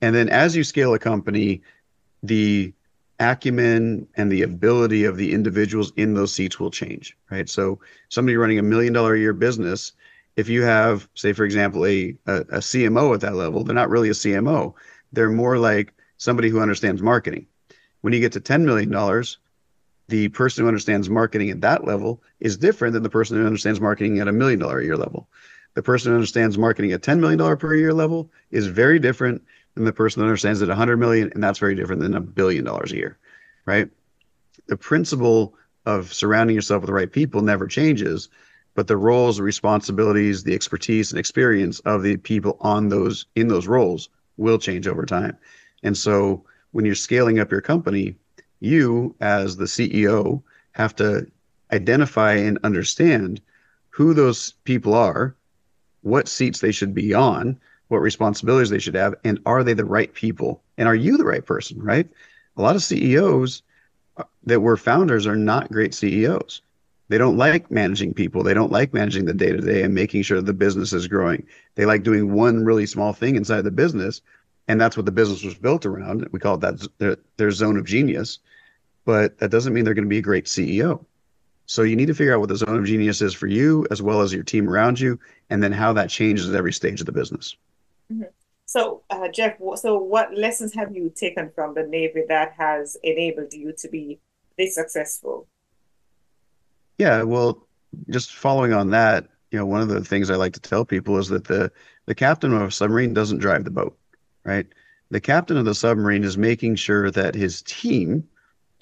And 0.02 0.14
then 0.14 0.30
as 0.30 0.56
you 0.56 0.64
scale 0.64 0.94
a 0.94 1.00
company, 1.00 1.62
the 2.22 2.74
acumen 3.20 4.08
and 4.16 4.32
the 4.32 4.42
ability 4.42 5.06
of 5.06 5.18
the 5.18 5.34
individuals 5.34 5.94
in 5.96 6.14
those 6.14 6.34
seats 6.34 6.60
will 6.60 6.72
change, 6.72 7.16
right? 7.32 7.48
So 7.50 7.80
somebody 8.10 8.36
running 8.36 8.60
a 8.60 8.64
million 8.64 8.94
dollar 8.94 9.16
a 9.16 9.20
year 9.20 9.34
business 9.34 9.94
if 10.36 10.50
you 10.50 10.64
have, 10.64 11.08
say, 11.16 11.34
for 11.34 11.46
example, 11.46 11.86
a, 11.86 12.16
a, 12.26 12.36
a 12.36 12.58
CMO 12.60 13.14
at 13.14 13.22
that 13.22 13.36
level, 13.36 13.64
they're 13.64 13.76
not 13.76 13.90
really 13.90 14.10
a 14.10 14.14
CMO. 14.14 14.74
They're 15.12 15.30
more 15.30 15.58
like 15.58 15.94
somebody 16.18 16.50
who 16.50 16.60
understands 16.60 17.02
marketing. 17.02 17.48
When 18.02 18.14
you 18.14 18.20
get 18.20 18.32
to 18.34 18.42
$10 18.42 18.64
million, 18.64 18.92
the 20.10 20.30
person 20.30 20.64
who 20.64 20.68
understands 20.68 21.10
marketing 21.10 21.50
at 21.50 21.62
that 21.62 21.86
level 21.86 22.22
is 22.40 22.58
different 22.58 22.94
than 22.94 23.04
the 23.04 23.10
person 23.10 23.38
who 23.38 23.46
understands 23.46 23.80
marketing 23.80 24.20
at 24.20 24.28
a 24.28 24.34
million 24.34 24.60
dollar 24.60 24.80
a 24.80 24.84
year 24.84 24.98
level. 24.98 25.30
The 25.76 25.84
person 25.84 26.12
who 26.12 26.16
understands 26.16 26.58
marketing 26.58 26.92
at 26.92 27.02
$10 27.02 27.20
million 27.20 27.58
per 27.58 27.76
year 27.76 27.94
level 27.94 28.30
is 28.52 28.68
very 28.68 29.00
different 29.00 29.44
than 29.76 29.86
the 29.86 29.94
person 29.94 30.22
that 30.22 30.28
understands 30.28 30.62
at 30.62 30.68
100 30.68 30.98
million, 30.98 31.32
and 31.34 31.44
that's 31.44 31.60
very 31.60 31.76
different 31.76 32.02
than 32.02 32.16
a 32.16 32.22
billion 32.22 32.64
dollars 32.64 32.92
a 32.92 32.98
year, 32.98 33.18
right? 33.66 33.90
The 34.68 34.78
principle 34.78 35.56
of 35.86 36.14
surrounding 36.14 36.56
yourself 36.56 36.82
with 36.82 36.88
the 36.88 36.94
right 36.94 37.12
people 37.12 37.42
never 37.42 37.68
changes 37.68 38.30
but 38.76 38.88
the 38.88 38.98
roles, 38.98 39.38
the 39.38 39.44
responsibilities, 39.44 40.44
the 40.44 40.54
expertise 40.54 41.12
and 41.12 41.20
experience 41.20 41.80
of 41.82 42.04
the 42.04 42.18
people 42.18 42.58
on 42.62 42.90
those 42.90 43.26
in 43.36 43.48
those 43.48 43.68
roles 43.68 44.10
will 44.38 44.58
change 44.58 44.88
over 44.88 45.06
time. 45.06 45.38
And 45.84 45.98
so 45.98 46.44
when 46.72 46.86
you're 46.86 46.96
scaling 46.96 47.40
up 47.40 47.52
your 47.52 47.62
company, 47.62 48.16
you 48.60 49.16
as 49.22 49.58
the 49.58 49.66
CEO 49.66 50.42
have 50.72 50.96
to 50.96 51.28
identify 51.72 52.34
and 52.34 52.58
understand 52.64 53.42
who 53.90 54.14
those 54.14 54.54
people 54.64 54.94
are, 54.94 55.36
what 56.02 56.28
seats 56.28 56.60
they 56.60 56.72
should 56.72 56.94
be 56.94 57.14
on, 57.14 57.60
what 57.90 58.00
responsibilities 58.00 58.70
they 58.70 58.80
should 58.80 58.96
have, 58.96 59.14
and 59.24 59.40
are 59.46 59.64
they 59.64 59.74
the 59.74 59.86
right 59.86 60.14
people? 60.14 60.64
And 60.78 60.88
are 60.88 60.96
you 60.96 61.18
the 61.18 61.26
right 61.26 61.46
person, 61.46 61.82
right? 61.82 62.10
A 62.58 62.62
lot 62.62 62.76
of 62.76 62.84
CEOs 62.84 63.62
that 64.44 64.62
were 64.62 64.78
founders 64.78 65.28
are 65.28 65.36
not 65.36 65.72
great 65.72 65.94
CEOs 65.94 66.62
They 67.10 67.18
don't 67.18 67.38
like 67.38 67.70
managing 67.70 68.14
people. 68.14 68.44
They 68.44 68.54
don't 68.54 68.72
like 68.72 68.94
managing 68.94 69.26
the 69.26 69.34
day 69.34 69.52
to 69.52 69.60
day 69.60 69.84
and 69.84 69.94
making 69.94 70.24
sure 70.24 70.42
the 70.42 70.54
business 70.54 70.94
is 70.94 71.08
growing. 71.08 71.46
They 71.76 71.86
like 71.86 72.04
doing 72.04 72.34
one 72.34 72.64
really 72.64 72.86
small 72.86 73.14
thing 73.14 73.36
inside 73.36 73.62
the 73.62 73.72
business. 73.72 74.22
And 74.68 74.80
that's 74.80 74.96
what 74.96 75.06
the 75.06 75.12
business 75.12 75.44
was 75.44 75.56
built 75.56 75.86
around. 75.86 76.28
We 76.32 76.40
call 76.40 76.58
that 76.58 76.88
their, 76.98 77.18
their 77.38 77.52
zone 77.52 77.78
of 77.78 77.86
genius. 77.86 78.40
But 79.06 79.38
that 79.40 79.52
doesn't 79.52 79.74
mean 79.74 79.84
they're 79.84 79.94
going 79.94 80.06
to 80.06 80.10
be 80.10 80.20
a 80.20 80.22
great 80.22 80.46
CEO. 80.46 81.06
So 81.66 81.84
you 81.84 81.96
need 81.96 82.08
to 82.08 82.14
figure 82.14 82.34
out 82.34 82.40
what 82.40 82.50
the 82.50 82.58
zone 82.58 82.78
of 82.78 82.86
genius 82.86 83.22
is 83.22 83.34
for 83.34 83.48
you 83.48 83.86
as 83.92 84.02
well 84.02 84.22
as 84.22 84.34
your 84.34 84.44
team 84.44 84.70
around 84.70 85.00
you, 85.00 85.20
and 85.50 85.64
then 85.64 85.72
how 85.72 85.94
that 85.94 86.10
changes 86.10 86.50
at 86.50 86.56
every 86.56 86.74
stage 86.74 87.00
of 87.00 87.06
the 87.06 87.12
business. 87.12 87.56
Mm-hmm. 88.12 88.24
So, 88.66 89.04
uh, 89.10 89.28
Jeff, 89.30 89.58
so 89.76 89.98
what 89.98 90.36
lessons 90.36 90.74
have 90.74 90.96
you 90.96 91.12
taken 91.16 91.52
from 91.54 91.74
the 91.74 91.84
Navy 91.84 92.24
that 92.28 92.54
has 92.58 92.98
enabled 93.04 93.54
you 93.54 93.74
to 93.78 93.88
be 93.88 94.20
this 94.58 94.76
successful? 94.76 95.48
Yeah, 96.98 97.24
well, 97.24 97.68
just 98.10 98.34
following 98.34 98.74
on 98.74 98.92
that, 98.92 99.28
you 99.52 99.60
know, 99.60 99.66
one 99.66 99.82
of 99.82 99.88
the 99.88 100.04
things 100.04 100.30
I 100.30 100.36
like 100.36 100.54
to 100.54 100.60
tell 100.60 100.86
people 100.86 101.18
is 101.18 101.30
that 101.30 101.46
the 101.46 101.72
the 102.06 102.16
captain 102.16 102.54
of 102.54 102.62
a 102.62 102.72
submarine 102.72 103.14
doesn't 103.14 103.38
drive 103.38 103.64
the 103.64 103.72
boat, 103.72 103.98
right? 104.44 104.68
The 105.10 105.22
captain 105.22 105.58
of 105.58 105.66
the 105.66 105.76
submarine 105.76 106.24
is 106.24 106.38
making 106.38 106.76
sure 106.76 107.10
that 107.12 107.36
his 107.36 107.62
team, 107.62 108.28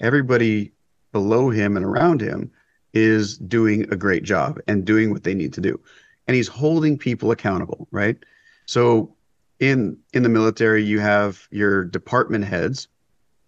everybody 0.00 0.72
below 1.12 1.50
him 1.50 1.76
and 1.76 1.84
around 1.84 2.20
him, 2.20 2.50
is 2.94 3.38
doing 3.38 3.82
a 3.92 3.96
great 3.96 4.22
job 4.24 4.58
and 4.66 4.84
doing 4.84 5.10
what 5.12 5.24
they 5.24 5.34
need 5.34 5.52
to 5.54 5.60
do. 5.60 5.78
And 6.26 6.34
he's 6.34 6.48
holding 6.48 6.98
people 6.98 7.30
accountable, 7.30 7.86
right? 7.90 8.16
So 8.66 9.14
in 9.60 9.98
in 10.12 10.22
the 10.22 10.28
military, 10.28 10.82
you 10.82 11.00
have 11.00 11.46
your 11.50 11.84
department 11.84 12.44
heads, 12.44 12.88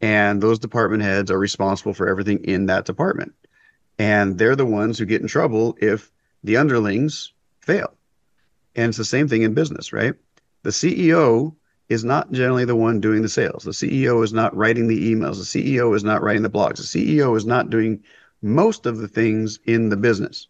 and 0.01 0.43
those 0.43 0.59
department 0.59 1.03
heads 1.03 1.31
are 1.31 1.39
responsible 1.39 1.95
for 1.95 2.07
everything 2.09 2.45
in 2.45 2.67
that 2.67 2.85
department. 2.85 3.33
And 3.99 4.39
they're 4.39 4.57
the 4.57 4.67
ones 4.67 4.99
who 4.99 5.07
get 5.07 5.23
in 5.23 5.29
trouble 5.29 5.77
if 5.81 6.11
the 6.43 6.57
underlings 6.57 7.33
fail. 7.61 7.95
And 8.75 8.89
it's 8.89 8.99
the 8.99 9.05
same 9.05 9.29
thing 9.29 9.43
in 9.43 9.55
business, 9.55 9.93
right? 9.93 10.15
The 10.63 10.71
CEO 10.71 11.55
is 11.89 12.05
not 12.05 12.33
generally 12.33 12.65
the 12.65 12.77
one 12.77 13.01
doing 13.01 13.23
the 13.23 13.29
sales. 13.29 13.65
The 13.65 13.71
CEO 13.71 14.25
is 14.25 14.33
not 14.33 14.57
writing 14.57 14.89
the 14.89 15.15
emails. 15.15 15.37
The 15.37 15.75
CEO 15.75 15.95
is 15.95 16.03
not 16.03 16.23
writing 16.23 16.43
the 16.43 16.51
blogs. 16.51 16.77
The 16.77 17.17
CEO 17.17 17.37
is 17.37 17.47
not 17.47 17.71
doing 17.71 18.03
most 18.43 18.87
of 18.87 18.99
the 18.99 19.09
things 19.09 19.59
in 19.65 19.91
the 19.91 19.97
business. 19.97 20.49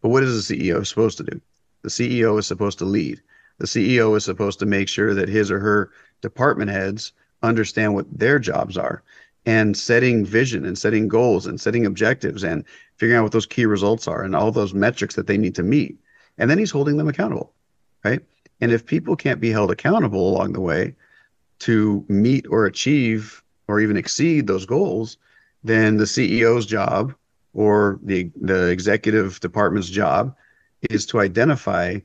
But 0.00 0.08
what 0.08 0.22
is 0.22 0.48
the 0.48 0.58
CEO 0.58 0.86
supposed 0.86 1.18
to 1.18 1.24
do? 1.24 1.40
The 1.82 1.88
CEO 1.88 2.38
is 2.38 2.46
supposed 2.46 2.78
to 2.78 2.84
lead. 2.84 3.20
The 3.58 3.66
CEO 3.66 4.16
is 4.16 4.24
supposed 4.24 4.58
to 4.60 4.66
make 4.66 4.88
sure 4.88 5.14
that 5.14 5.28
his 5.28 5.50
or 5.50 5.60
her 5.60 5.90
department 6.20 6.70
heads 6.70 7.12
understand 7.42 7.94
what 7.94 8.06
their 8.18 8.38
jobs 8.38 8.76
are 8.76 9.02
and 9.44 9.76
setting 9.76 10.24
vision 10.24 10.64
and 10.64 10.78
setting 10.78 11.08
goals 11.08 11.46
and 11.46 11.60
setting 11.60 11.84
objectives 11.84 12.44
and 12.44 12.64
figuring 12.96 13.18
out 13.18 13.24
what 13.24 13.32
those 13.32 13.46
key 13.46 13.66
results 13.66 14.06
are 14.06 14.22
and 14.22 14.36
all 14.36 14.52
those 14.52 14.74
metrics 14.74 15.16
that 15.16 15.26
they 15.26 15.36
need 15.36 15.54
to 15.54 15.62
meet. 15.62 15.98
And 16.38 16.50
then 16.50 16.58
he's 16.58 16.70
holding 16.70 16.96
them 16.96 17.08
accountable, 17.08 17.52
right? 18.04 18.20
And 18.60 18.70
if 18.70 18.86
people 18.86 19.16
can't 19.16 19.40
be 19.40 19.50
held 19.50 19.70
accountable 19.70 20.28
along 20.28 20.52
the 20.52 20.60
way 20.60 20.94
to 21.60 22.04
meet 22.08 22.46
or 22.48 22.66
achieve 22.66 23.42
or 23.66 23.80
even 23.80 23.96
exceed 23.96 24.46
those 24.46 24.66
goals, 24.66 25.16
then 25.64 25.96
the 25.96 26.04
CEO's 26.04 26.66
job 26.66 27.14
or 27.54 27.98
the 28.02 28.30
the 28.40 28.68
executive 28.68 29.40
department's 29.40 29.88
job 29.88 30.34
is 30.90 31.06
to 31.06 31.20
identify 31.20 31.98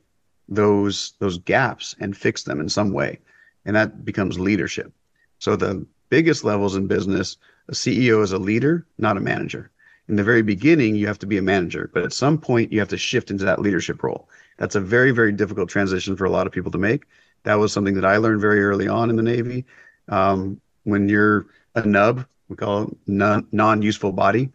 those 0.50 1.14
those 1.20 1.38
gaps 1.40 1.96
and 2.00 2.16
fix 2.16 2.44
them 2.44 2.60
in 2.60 2.70
some 2.70 2.92
way 2.92 3.20
and 3.66 3.76
that 3.76 4.06
becomes 4.06 4.40
leadership 4.40 4.92
so 5.40 5.56
the 5.56 5.86
biggest 6.10 6.44
levels 6.44 6.76
in 6.76 6.88
business 6.88 7.38
a 7.70 7.74
ceo 7.74 8.22
is 8.24 8.32
a 8.32 8.38
leader 8.38 8.86
not 8.98 9.18
a 9.18 9.22
manager 9.22 9.72
in 10.08 10.16
the 10.16 10.24
very 10.24 10.42
beginning 10.42 10.96
you 10.96 11.08
have 11.08 11.20
to 11.20 11.28
be 11.28 11.38
a 11.38 11.42
manager 11.42 11.90
but 11.94 12.04
at 12.04 12.14
some 12.14 12.38
point 12.38 12.72
you 12.72 12.80
have 12.80 12.90
to 12.90 12.98
shift 12.98 13.32
into 13.32 13.46
that 13.46 13.62
leadership 13.62 14.02
role 14.04 14.30
that's 14.58 14.76
a 14.76 14.82
very 14.82 15.12
very 15.12 15.32
difficult 15.32 15.70
transition 15.70 16.16
for 16.16 16.26
a 16.26 16.30
lot 16.30 16.48
of 16.48 16.54
people 16.54 16.72
to 16.72 16.78
make 16.78 17.06
that 17.44 17.56
was 17.56 17.74
something 17.74 17.94
that 17.94 18.06
i 18.06 18.18
learned 18.18 18.42
very 18.42 18.64
early 18.64 18.88
on 18.88 19.10
in 19.10 19.16
the 19.16 19.24
navy 19.24 19.66
um, 20.10 20.60
when 20.84 21.10
you're 21.10 21.48
a 21.76 21.86
nub 21.86 22.26
we 22.50 22.56
call 22.56 22.84
it 22.84 22.98
non, 23.08 23.46
non-useful 23.52 24.12
body 24.12 24.50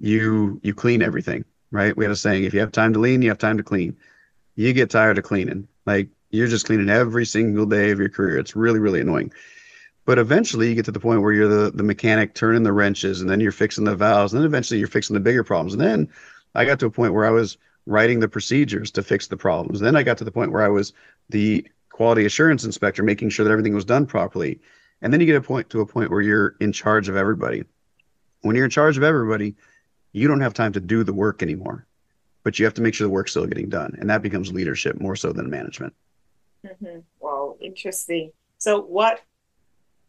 you 0.00 0.60
you 0.62 0.74
clean 0.74 1.02
everything, 1.02 1.44
right? 1.70 1.96
We 1.96 2.04
had 2.04 2.12
a 2.12 2.16
saying: 2.16 2.44
if 2.44 2.54
you 2.54 2.60
have 2.60 2.72
time 2.72 2.92
to 2.92 2.98
lean, 2.98 3.22
you 3.22 3.28
have 3.28 3.38
time 3.38 3.56
to 3.56 3.62
clean. 3.62 3.96
You 4.54 4.72
get 4.72 4.90
tired 4.90 5.18
of 5.18 5.24
cleaning, 5.24 5.68
like 5.86 6.08
you're 6.30 6.48
just 6.48 6.66
cleaning 6.66 6.88
every 6.88 7.24
single 7.24 7.66
day 7.66 7.90
of 7.90 7.98
your 7.98 8.08
career. 8.08 8.38
It's 8.38 8.56
really 8.56 8.78
really 8.78 9.00
annoying. 9.00 9.32
But 10.08 10.18
eventually, 10.18 10.70
you 10.70 10.74
get 10.74 10.86
to 10.86 10.90
the 10.90 10.98
point 10.98 11.20
where 11.20 11.34
you're 11.34 11.48
the 11.48 11.70
the 11.70 11.82
mechanic 11.82 12.32
turning 12.32 12.62
the 12.62 12.72
wrenches, 12.72 13.20
and 13.20 13.28
then 13.28 13.40
you're 13.40 13.52
fixing 13.52 13.84
the 13.84 13.94
valves, 13.94 14.32
and 14.32 14.40
then 14.40 14.46
eventually 14.46 14.78
you're 14.78 14.88
fixing 14.88 15.12
the 15.12 15.20
bigger 15.20 15.44
problems. 15.44 15.74
And 15.74 15.82
then 15.82 16.08
I 16.54 16.64
got 16.64 16.80
to 16.80 16.86
a 16.86 16.90
point 16.90 17.12
where 17.12 17.26
I 17.26 17.30
was 17.30 17.58
writing 17.84 18.18
the 18.18 18.26
procedures 18.26 18.90
to 18.92 19.02
fix 19.02 19.26
the 19.26 19.36
problems. 19.36 19.80
Then 19.80 19.96
I 19.96 20.02
got 20.02 20.16
to 20.16 20.24
the 20.24 20.32
point 20.32 20.50
where 20.50 20.64
I 20.64 20.68
was 20.68 20.94
the 21.28 21.70
quality 21.90 22.24
assurance 22.24 22.64
inspector, 22.64 23.02
making 23.02 23.28
sure 23.28 23.44
that 23.44 23.50
everything 23.50 23.74
was 23.74 23.84
done 23.84 24.06
properly. 24.06 24.58
And 25.02 25.12
then 25.12 25.20
you 25.20 25.26
get 25.26 25.36
a 25.36 25.42
point 25.42 25.68
to 25.68 25.82
a 25.82 25.86
point 25.86 26.10
where 26.10 26.22
you're 26.22 26.56
in 26.58 26.72
charge 26.72 27.10
of 27.10 27.16
everybody. 27.16 27.64
When 28.40 28.56
you're 28.56 28.64
in 28.64 28.70
charge 28.70 28.96
of 28.96 29.02
everybody, 29.02 29.56
you 30.12 30.26
don't 30.26 30.40
have 30.40 30.54
time 30.54 30.72
to 30.72 30.80
do 30.80 31.04
the 31.04 31.12
work 31.12 31.42
anymore, 31.42 31.86
but 32.44 32.58
you 32.58 32.64
have 32.64 32.72
to 32.72 32.82
make 32.82 32.94
sure 32.94 33.06
the 33.06 33.12
work's 33.12 33.32
still 33.32 33.44
getting 33.44 33.68
done. 33.68 33.94
And 34.00 34.08
that 34.08 34.22
becomes 34.22 34.54
leadership 34.54 34.98
more 35.02 35.16
so 35.16 35.34
than 35.34 35.50
management. 35.50 35.92
Mm-hmm. 36.64 37.00
Wow, 37.20 37.58
interesting. 37.60 38.32
So 38.56 38.80
what 38.80 39.20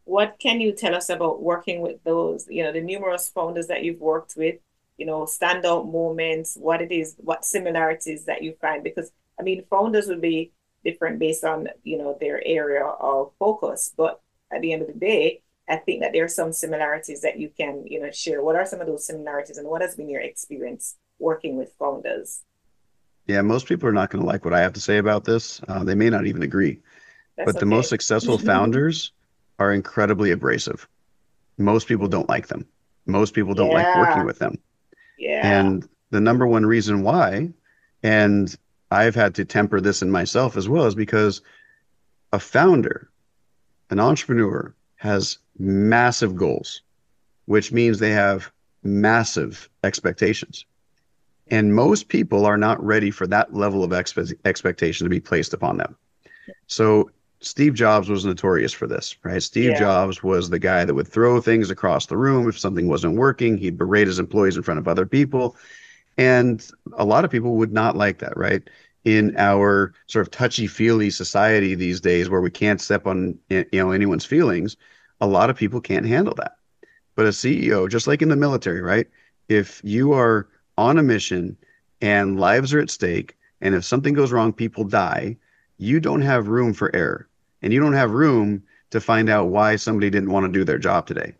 what 0.10 0.40
can 0.40 0.60
you 0.60 0.72
tell 0.72 0.96
us 0.96 1.10
about 1.10 1.44
working 1.44 1.82
with 1.82 2.04
those, 2.04 2.48
you 2.50 2.64
know, 2.64 2.72
the 2.72 2.82
numerous 2.82 3.30
founders 3.30 3.68
that 3.68 3.84
you've 3.84 4.02
worked 4.02 4.34
with, 4.36 4.56
you 4.98 5.06
know, 5.06 5.22
standout 5.22 5.92
moments, 5.92 6.58
what 6.60 6.82
it 6.82 6.92
is, 6.92 7.16
what 7.20 7.46
similarities 7.46 8.26
that 8.26 8.42
you 8.42 8.56
find? 8.60 8.84
Because 8.84 9.12
I 9.40 9.44
mean, 9.44 9.64
founders 9.70 10.08
would 10.08 10.20
be 10.20 10.52
different 10.84 11.20
based 11.20 11.44
on, 11.44 11.68
you 11.84 12.00
know, 12.00 12.18
their 12.20 12.42
area 12.44 12.84
of 12.84 13.34
focus. 13.38 13.94
But 13.96 14.20
at 14.52 14.62
the 14.62 14.74
end 14.74 14.82
of 14.82 14.88
the 14.88 15.00
day, 15.00 15.44
I 15.70 15.76
think 15.76 16.02
that 16.02 16.12
there 16.12 16.24
are 16.24 16.28
some 16.42 16.52
similarities 16.52 17.22
that 17.22 17.40
you 17.40 17.52
can, 17.56 17.86
you 17.86 18.02
know, 18.02 18.10
share. 18.10 18.42
What 18.42 18.56
are 18.56 18.66
some 18.66 18.82
of 18.82 18.88
those 18.88 19.06
similarities 19.06 19.60
and 19.60 19.68
what 19.68 19.84
has 19.84 19.96
been 19.96 20.10
your 20.10 20.22
experience 20.22 20.96
working 21.20 21.56
with 21.56 21.72
founders? 21.78 22.42
Yeah, 23.28 23.42
most 23.42 23.68
people 23.68 23.88
are 23.88 23.94
not 23.94 24.10
going 24.10 24.24
to 24.24 24.28
like 24.28 24.44
what 24.44 24.56
I 24.56 24.62
have 24.62 24.74
to 24.74 24.82
say 24.82 24.98
about 24.98 25.24
this. 25.24 25.62
Uh, 25.68 25.84
they 25.84 25.94
may 25.94 26.10
not 26.10 26.26
even 26.26 26.42
agree. 26.42 26.80
That's 27.38 27.46
but 27.46 27.56
okay. 27.58 27.60
the 27.60 27.68
most 27.68 27.90
successful 27.90 28.40
founders 28.40 29.14
are 29.60 29.74
incredibly 29.74 30.32
abrasive. 30.32 30.88
Most 31.58 31.88
people 31.88 32.08
don't 32.08 32.30
like 32.30 32.48
them. 32.48 32.66
Most 33.06 33.34
people 33.34 33.54
don't 33.54 33.72
yeah. 33.72 33.84
like 33.84 33.96
working 33.98 34.26
with 34.26 34.40
them. 34.40 34.58
Yeah. 35.18 35.60
And 35.60 35.88
the 36.12 36.22
number 36.22 36.48
one 36.48 36.66
reason 36.66 37.04
why, 37.04 37.50
and 38.02 38.56
I've 38.92 39.16
had 39.16 39.36
to 39.36 39.46
temper 39.46 39.82
this 39.82 40.02
in 40.02 40.10
myself 40.10 40.58
as 40.58 40.70
well, 40.70 40.86
is 40.86 40.96
because 40.96 41.42
a 42.32 42.40
founder, 42.40 43.10
an 43.90 44.00
entrepreneur, 44.00 44.74
has 44.96 45.38
massive 45.58 46.36
goals, 46.36 46.82
which 47.46 47.72
means 47.72 48.00
they 48.00 48.12
have 48.12 48.52
massive 48.84 49.70
expectations. 49.84 50.66
And 51.52 51.76
most 51.76 52.08
people 52.08 52.46
are 52.46 52.58
not 52.58 52.84
ready 52.84 53.12
for 53.12 53.26
that 53.28 53.54
level 53.54 53.84
of 53.84 53.92
expe- 53.92 54.38
expectation 54.46 55.06
to 55.06 55.10
be 55.10 55.20
placed 55.20 55.54
upon 55.54 55.78
them. 55.78 55.96
So 56.68 57.12
Steve 57.42 57.74
Jobs 57.74 58.10
was 58.10 58.26
notorious 58.26 58.74
for 58.74 58.86
this, 58.86 59.16
right? 59.24 59.42
Steve 59.42 59.72
yeah. 59.72 59.80
Jobs 59.80 60.22
was 60.22 60.50
the 60.50 60.60
guy 60.60 60.84
that 60.84 60.94
would 60.94 61.08
throw 61.08 61.40
things 61.40 61.70
across 61.70 62.06
the 62.06 62.18
room 62.18 62.50
if 62.50 62.60
something 62.60 62.88
wasn't 62.88 63.16
working. 63.16 63.58
He'd 63.58 63.78
berate 63.78 64.08
his 64.08 64.20
employees 64.20 64.58
in 64.58 64.64
front 64.64 64.80
of 64.80 64.88
other 64.88 65.06
people. 65.06 65.56
And 66.18 66.66
a 66.98 67.06
lot 67.06 67.24
of 67.24 67.32
people 67.32 67.56
would 67.56 67.72
not 67.72 67.96
like 67.96 68.20
that, 68.20 68.36
right? 68.36 68.62
In 69.06 69.38
our 69.38 69.94
sort 70.08 70.28
of 70.28 70.32
touchy-feely 70.32 71.12
society 71.12 71.76
these 71.76 72.02
days 72.02 72.30
where 72.30 72.42
we 72.42 72.52
can't 72.52 72.82
step 72.82 73.08
on 73.08 73.40
you 73.50 73.66
know 73.72 73.92
anyone's 73.92 74.26
feelings, 74.26 74.76
a 75.22 75.28
lot 75.28 75.50
of 75.50 75.56
people 75.56 75.80
can't 75.80 76.06
handle 76.06 76.36
that. 76.36 76.58
But 77.16 77.26
a 77.26 77.30
CEO, 77.30 77.90
just 77.90 78.06
like 78.06 78.22
in 78.22 78.30
the 78.30 78.36
military, 78.36 78.82
right? 78.82 79.08
If 79.48 79.80
you 79.86 80.12
are 80.12 80.50
on 80.78 80.98
a 80.98 81.04
mission 81.04 81.56
and 82.02 82.38
lives 82.38 82.74
are 82.74 82.80
at 82.82 82.90
stake, 82.90 83.38
and 83.62 83.74
if 83.74 83.86
something 83.86 84.14
goes 84.14 84.34
wrong, 84.34 84.52
people 84.52 84.84
die, 84.84 85.38
you 85.78 86.02
don't 86.02 86.22
have 86.22 86.50
room 86.50 86.74
for 86.74 86.94
error. 86.94 87.29
And 87.62 87.74
you 87.74 87.80
don't 87.80 87.94
have 87.94 88.12
room 88.12 88.64
to 88.92 89.02
find 89.02 89.30
out 89.30 89.50
why 89.50 89.76
somebody 89.76 90.10
didn't 90.10 90.32
want 90.32 90.46
to 90.46 90.52
do 90.52 90.64
their 90.64 90.78
job 90.78 91.06
today. 91.06 91.36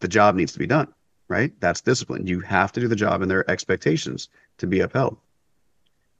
The 0.00 0.08
job 0.08 0.34
needs 0.34 0.52
to 0.52 0.58
be 0.58 0.66
done, 0.66 0.88
right? 1.28 1.52
That's 1.60 1.80
discipline. 1.80 2.26
You 2.26 2.40
have 2.40 2.72
to 2.72 2.80
do 2.80 2.88
the 2.88 2.96
job 2.96 3.22
and 3.22 3.30
their 3.30 3.48
expectations 3.50 4.28
to 4.58 4.66
be 4.66 4.80
upheld. 4.80 5.16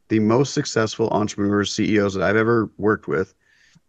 The 0.08 0.20
most 0.20 0.54
successful 0.54 1.08
entrepreneurs, 1.10 1.74
CEOs 1.74 2.14
that 2.14 2.22
I've 2.22 2.36
ever 2.36 2.70
worked 2.78 3.08
with 3.08 3.34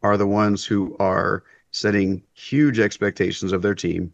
are 0.04 0.18
the 0.18 0.28
ones 0.28 0.66
who 0.66 0.96
are 1.00 1.44
setting 1.72 2.24
huge 2.34 2.80
expectations 2.80 3.52
of 3.52 3.62
their 3.62 3.76
team, 3.76 4.12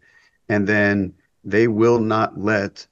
and 0.49 0.67
then 0.67 1.13
they 1.43 1.67
will 1.67 1.99
not 1.99 2.39
let 2.39 2.85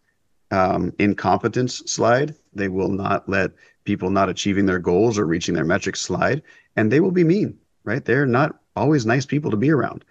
um, 0.51 0.93
incompetence 0.99 1.77
slide. 1.85 2.35
They 2.53 2.67
will 2.67 2.89
not 2.89 3.27
let 3.27 3.51
people 3.83 4.09
not 4.09 4.29
achieving 4.29 4.65
their 4.65 4.79
goals 4.79 5.17
or 5.17 5.25
reaching 5.25 5.55
their 5.55 5.65
metrics 5.65 6.01
slide, 6.01 6.41
and 6.75 6.91
they 6.91 6.99
will 6.99 7.11
be 7.11 7.23
mean. 7.23 7.57
Right? 7.83 8.03
They're 8.03 8.25
not 8.25 8.59
always 8.75 9.05
nice 9.05 9.25
people 9.25 9.51
to 9.51 9.57
be 9.57 9.71
around, 9.71 10.05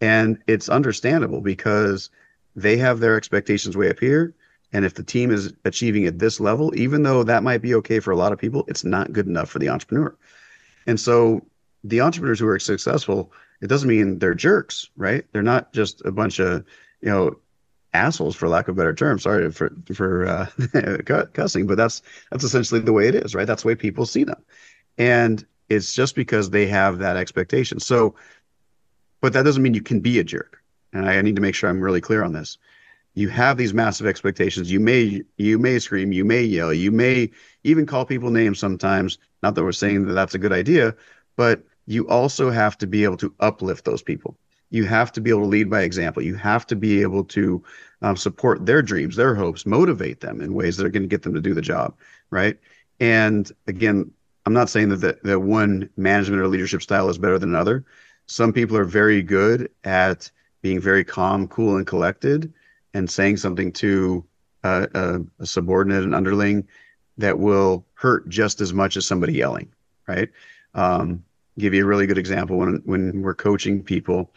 and 0.00 0.38
it's 0.46 0.68
understandable 0.68 1.40
because 1.40 2.10
they 2.56 2.76
have 2.76 3.00
their 3.00 3.16
expectations 3.16 3.76
way 3.76 3.90
up 3.90 3.98
here. 3.98 4.34
And 4.72 4.84
if 4.84 4.94
the 4.94 5.02
team 5.02 5.30
is 5.30 5.52
achieving 5.64 6.06
at 6.06 6.20
this 6.20 6.38
level, 6.38 6.72
even 6.76 7.02
though 7.02 7.24
that 7.24 7.42
might 7.42 7.60
be 7.60 7.74
okay 7.76 7.98
for 7.98 8.12
a 8.12 8.16
lot 8.16 8.32
of 8.32 8.38
people, 8.38 8.64
it's 8.68 8.84
not 8.84 9.12
good 9.12 9.26
enough 9.26 9.50
for 9.50 9.58
the 9.58 9.68
entrepreneur. 9.68 10.16
And 10.86 10.98
so 10.98 11.44
the 11.82 12.00
entrepreneurs 12.00 12.38
who 12.38 12.46
are 12.46 12.58
successful, 12.58 13.32
it 13.60 13.66
doesn't 13.66 13.88
mean 13.88 14.18
they're 14.18 14.34
jerks, 14.34 14.88
right? 14.96 15.24
They're 15.32 15.42
not 15.42 15.72
just 15.72 16.04
a 16.04 16.12
bunch 16.12 16.38
of, 16.38 16.64
you 17.00 17.08
know, 17.08 17.36
assholes 17.92 18.36
for 18.36 18.48
lack 18.48 18.68
of 18.68 18.76
a 18.76 18.78
better 18.78 18.94
term. 18.94 19.18
Sorry 19.18 19.50
for 19.50 19.72
for 19.92 20.26
uh, 20.26 21.26
cussing, 21.32 21.66
but 21.66 21.76
that's 21.76 22.02
that's 22.30 22.44
essentially 22.44 22.80
the 22.80 22.92
way 22.92 23.08
it 23.08 23.14
is, 23.14 23.34
right? 23.34 23.46
That's 23.46 23.62
the 23.62 23.68
way 23.68 23.74
people 23.74 24.06
see 24.06 24.24
them, 24.24 24.42
and 24.98 25.44
it's 25.70 25.94
just 25.94 26.14
because 26.14 26.50
they 26.50 26.66
have 26.66 26.98
that 26.98 27.16
expectation. 27.16 27.80
So, 27.80 28.14
but 29.20 29.32
that 29.32 29.44
doesn't 29.44 29.62
mean 29.62 29.74
you 29.74 29.82
can 29.82 30.00
be 30.00 30.18
a 30.18 30.24
jerk. 30.24 30.62
And 30.92 31.08
I, 31.08 31.22
need 31.22 31.36
to 31.36 31.42
make 31.42 31.54
sure 31.54 31.70
I'm 31.70 31.80
really 31.80 32.00
clear 32.00 32.24
on 32.24 32.32
this. 32.32 32.58
You 33.14 33.28
have 33.28 33.56
these 33.56 33.72
massive 33.72 34.06
expectations. 34.06 34.70
You 34.70 34.80
may 34.80 35.22
you 35.36 35.58
may 35.58 35.78
scream, 35.78 36.12
you 36.12 36.24
may 36.24 36.42
yell, 36.42 36.72
you 36.72 36.90
may 36.90 37.30
even 37.64 37.86
call 37.86 38.04
people 38.04 38.30
names 38.30 38.58
sometimes. 38.58 39.18
Not 39.42 39.54
that 39.54 39.64
we're 39.64 39.72
saying 39.72 40.06
that 40.06 40.14
that's 40.14 40.34
a 40.34 40.38
good 40.38 40.52
idea, 40.52 40.94
but 41.36 41.62
you 41.86 42.08
also 42.08 42.50
have 42.50 42.76
to 42.78 42.86
be 42.86 43.04
able 43.04 43.16
to 43.18 43.34
uplift 43.40 43.84
those 43.84 44.02
people 44.02 44.36
you 44.70 44.84
have 44.84 45.12
to 45.12 45.20
be 45.20 45.30
able 45.30 45.40
to 45.40 45.46
lead 45.46 45.68
by 45.68 45.82
example. 45.82 46.22
You 46.22 46.36
have 46.36 46.66
to 46.68 46.76
be 46.76 47.02
able 47.02 47.24
to 47.24 47.62
um, 48.02 48.16
support 48.16 48.64
their 48.64 48.82
dreams, 48.82 49.16
their 49.16 49.34
hopes, 49.34 49.66
motivate 49.66 50.20
them 50.20 50.40
in 50.40 50.54
ways 50.54 50.76
that 50.76 50.86
are 50.86 50.90
going 50.90 51.02
to 51.02 51.08
get 51.08 51.22
them 51.22 51.34
to 51.34 51.40
do 51.40 51.54
the 51.54 51.60
job, 51.60 51.94
right? 52.30 52.56
And 53.00 53.50
again, 53.66 54.10
I'm 54.50 54.54
not 54.54 54.68
saying 54.68 54.88
that 54.88 55.22
that 55.22 55.38
one 55.38 55.88
management 55.96 56.42
or 56.42 56.48
leadership 56.48 56.82
style 56.82 57.08
is 57.08 57.18
better 57.18 57.38
than 57.38 57.50
another. 57.50 57.84
Some 58.26 58.52
people 58.52 58.76
are 58.76 58.84
very 58.84 59.22
good 59.22 59.70
at 59.84 60.28
being 60.60 60.80
very 60.80 61.04
calm, 61.04 61.46
cool, 61.46 61.76
and 61.76 61.86
collected, 61.86 62.52
and 62.92 63.08
saying 63.08 63.36
something 63.36 63.70
to 63.74 64.24
a, 64.64 64.88
a, 64.92 65.20
a 65.38 65.46
subordinate, 65.46 66.02
and 66.02 66.16
underling, 66.16 66.66
that 67.16 67.38
will 67.38 67.86
hurt 67.94 68.28
just 68.28 68.60
as 68.60 68.72
much 68.72 68.96
as 68.96 69.06
somebody 69.06 69.34
yelling, 69.34 69.72
right? 70.08 70.28
Um, 70.74 71.22
give 71.56 71.72
you 71.72 71.84
a 71.84 71.86
really 71.86 72.08
good 72.08 72.18
example 72.18 72.56
when 72.56 72.82
when 72.84 73.22
we're 73.22 73.34
coaching 73.36 73.84
people 73.84 74.32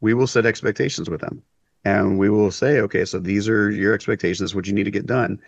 we 0.00 0.14
will 0.14 0.26
set 0.26 0.46
expectations 0.46 1.10
with 1.10 1.20
them 1.20 1.42
and 1.84 2.18
we 2.18 2.30
will 2.30 2.50
say, 2.50 2.80
okay, 2.80 3.04
so 3.04 3.18
these 3.18 3.50
are 3.50 3.70
your 3.70 3.92
expectations, 3.92 4.54
what 4.54 4.66
you 4.66 4.72
need 4.72 4.84
to 4.84 4.90
get 4.90 5.04
done. 5.04 5.38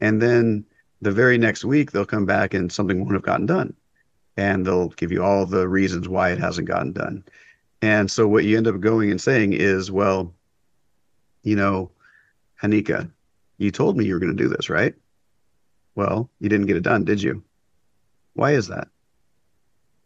And 0.00 0.20
then 0.20 0.64
the 1.04 1.12
very 1.12 1.38
next 1.38 1.64
week, 1.64 1.92
they'll 1.92 2.04
come 2.04 2.26
back 2.26 2.54
and 2.54 2.70
something 2.70 3.00
won't 3.00 3.12
have 3.12 3.22
gotten 3.22 3.46
done. 3.46 3.74
And 4.36 4.66
they'll 4.66 4.88
give 4.88 5.12
you 5.12 5.22
all 5.22 5.46
the 5.46 5.68
reasons 5.68 6.08
why 6.08 6.30
it 6.30 6.38
hasn't 6.38 6.66
gotten 6.66 6.92
done. 6.92 7.24
And 7.82 8.10
so 8.10 8.26
what 8.26 8.44
you 8.44 8.56
end 8.56 8.66
up 8.66 8.80
going 8.80 9.10
and 9.10 9.20
saying 9.20 9.52
is, 9.52 9.90
well, 9.90 10.34
you 11.42 11.54
know, 11.54 11.90
Hanika, 12.60 13.10
you 13.58 13.70
told 13.70 13.96
me 13.96 14.04
you 14.04 14.14
were 14.14 14.20
going 14.20 14.36
to 14.36 14.42
do 14.42 14.48
this, 14.48 14.68
right? 14.68 14.94
Well, 15.94 16.28
you 16.40 16.48
didn't 16.48 16.66
get 16.66 16.76
it 16.76 16.82
done, 16.82 17.04
did 17.04 17.22
you? 17.22 17.44
Why 18.32 18.52
is 18.52 18.66
that? 18.68 18.88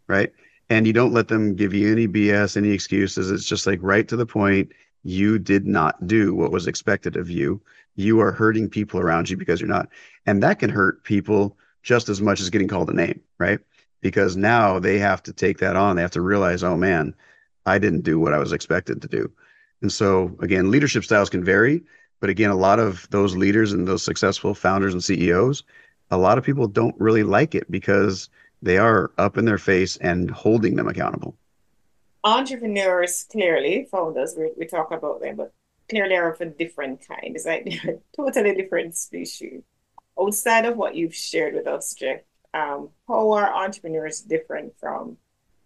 Right 0.07 0.33
and 0.71 0.87
you 0.87 0.93
don't 0.93 1.13
let 1.13 1.29
them 1.29 1.55
give 1.55 1.73
you 1.73 1.91
any 1.91 2.07
BS, 2.07 2.57
any 2.57 2.71
excuses. 2.71 3.31
It's 3.31 3.45
just 3.45 3.67
like 3.67 3.79
right 3.83 4.07
to 4.09 4.17
the 4.17 4.27
point. 4.27 4.73
You 5.03 5.39
did 5.39 5.67
not 5.67 6.07
do 6.07 6.35
what 6.35 6.53
was 6.53 6.67
expected 6.67 7.17
of 7.17 7.31
you. 7.31 7.61
You 7.99 8.21
are 8.21 8.31
hurting 8.31 8.69
people 8.69 9.01
around 9.01 9.29
you 9.29 9.37
because 9.37 9.61
you're 9.61 9.69
not. 9.69 9.89
And 10.25 10.41
that 10.45 10.61
can 10.61 10.71
hurt 10.71 11.03
people 11.03 11.59
just 11.83 12.09
as 12.09 12.21
much 12.21 12.41
as 12.41 12.49
getting 12.49 12.69
called 12.69 12.89
a 12.91 12.95
name, 12.95 13.21
right? 13.39 13.59
Because 14.01 14.37
now 14.37 14.79
they 14.79 15.01
have 15.01 15.21
to 15.25 15.33
take 15.33 15.59
that 15.59 15.75
on. 15.75 15.97
They 15.97 16.03
have 16.03 16.13
to 16.13 16.21
realize, 16.21 16.63
oh 16.63 16.77
man, 16.77 17.13
I 17.67 17.79
didn't 17.79 18.03
do 18.03 18.21
what 18.21 18.33
I 18.33 18.39
was 18.39 18.53
expected 18.53 19.03
to 19.03 19.09
do. 19.09 19.33
And 19.83 19.93
so, 19.93 20.37
again, 20.41 20.71
leadership 20.71 21.03
styles 21.03 21.29
can 21.29 21.43
vary. 21.43 21.83
But 22.21 22.31
again, 22.31 22.51
a 22.51 22.57
lot 22.57 22.79
of 22.79 23.09
those 23.11 23.37
leaders 23.37 23.73
and 23.73 23.89
those 23.89 24.05
successful 24.05 24.55
founders 24.55 24.93
and 24.93 25.03
CEOs, 25.03 25.65
a 26.13 26.19
lot 26.19 26.39
of 26.39 26.45
people 26.45 26.69
don't 26.69 26.95
really 27.01 27.25
like 27.25 27.57
it 27.57 27.69
because 27.69 28.29
they 28.63 28.79
are 28.79 29.11
up 29.19 29.37
in 29.37 29.45
their 29.45 29.59
face 29.59 29.97
and 29.97 30.31
holding 30.31 30.77
them 30.77 30.87
accountable. 30.87 31.37
Entrepreneurs, 32.23 33.27
clearly, 33.31 33.89
founders, 33.91 34.37
we, 34.39 34.53
we 34.57 34.67
talk 34.67 34.93
about 34.93 35.21
them, 35.21 35.35
but 35.35 35.53
clearly 35.89 36.17
are 36.17 36.33
of 36.33 36.41
a 36.41 36.47
different 36.47 37.07
kind. 37.07 37.35
It's 37.35 37.47
like 37.47 37.73
totally 38.17 38.55
different 38.55 38.97
species. 38.97 39.63
Outside 40.21 40.65
of 40.65 40.77
what 40.77 40.95
you've 40.95 41.15
shared 41.15 41.55
with 41.55 41.67
us, 41.67 41.95
Jeff, 41.95 42.21
um, 42.55 42.91
how 43.07 43.33
are 43.33 43.53
entrepreneurs 43.53 44.21
different 44.21 44.73
from, 44.81 45.17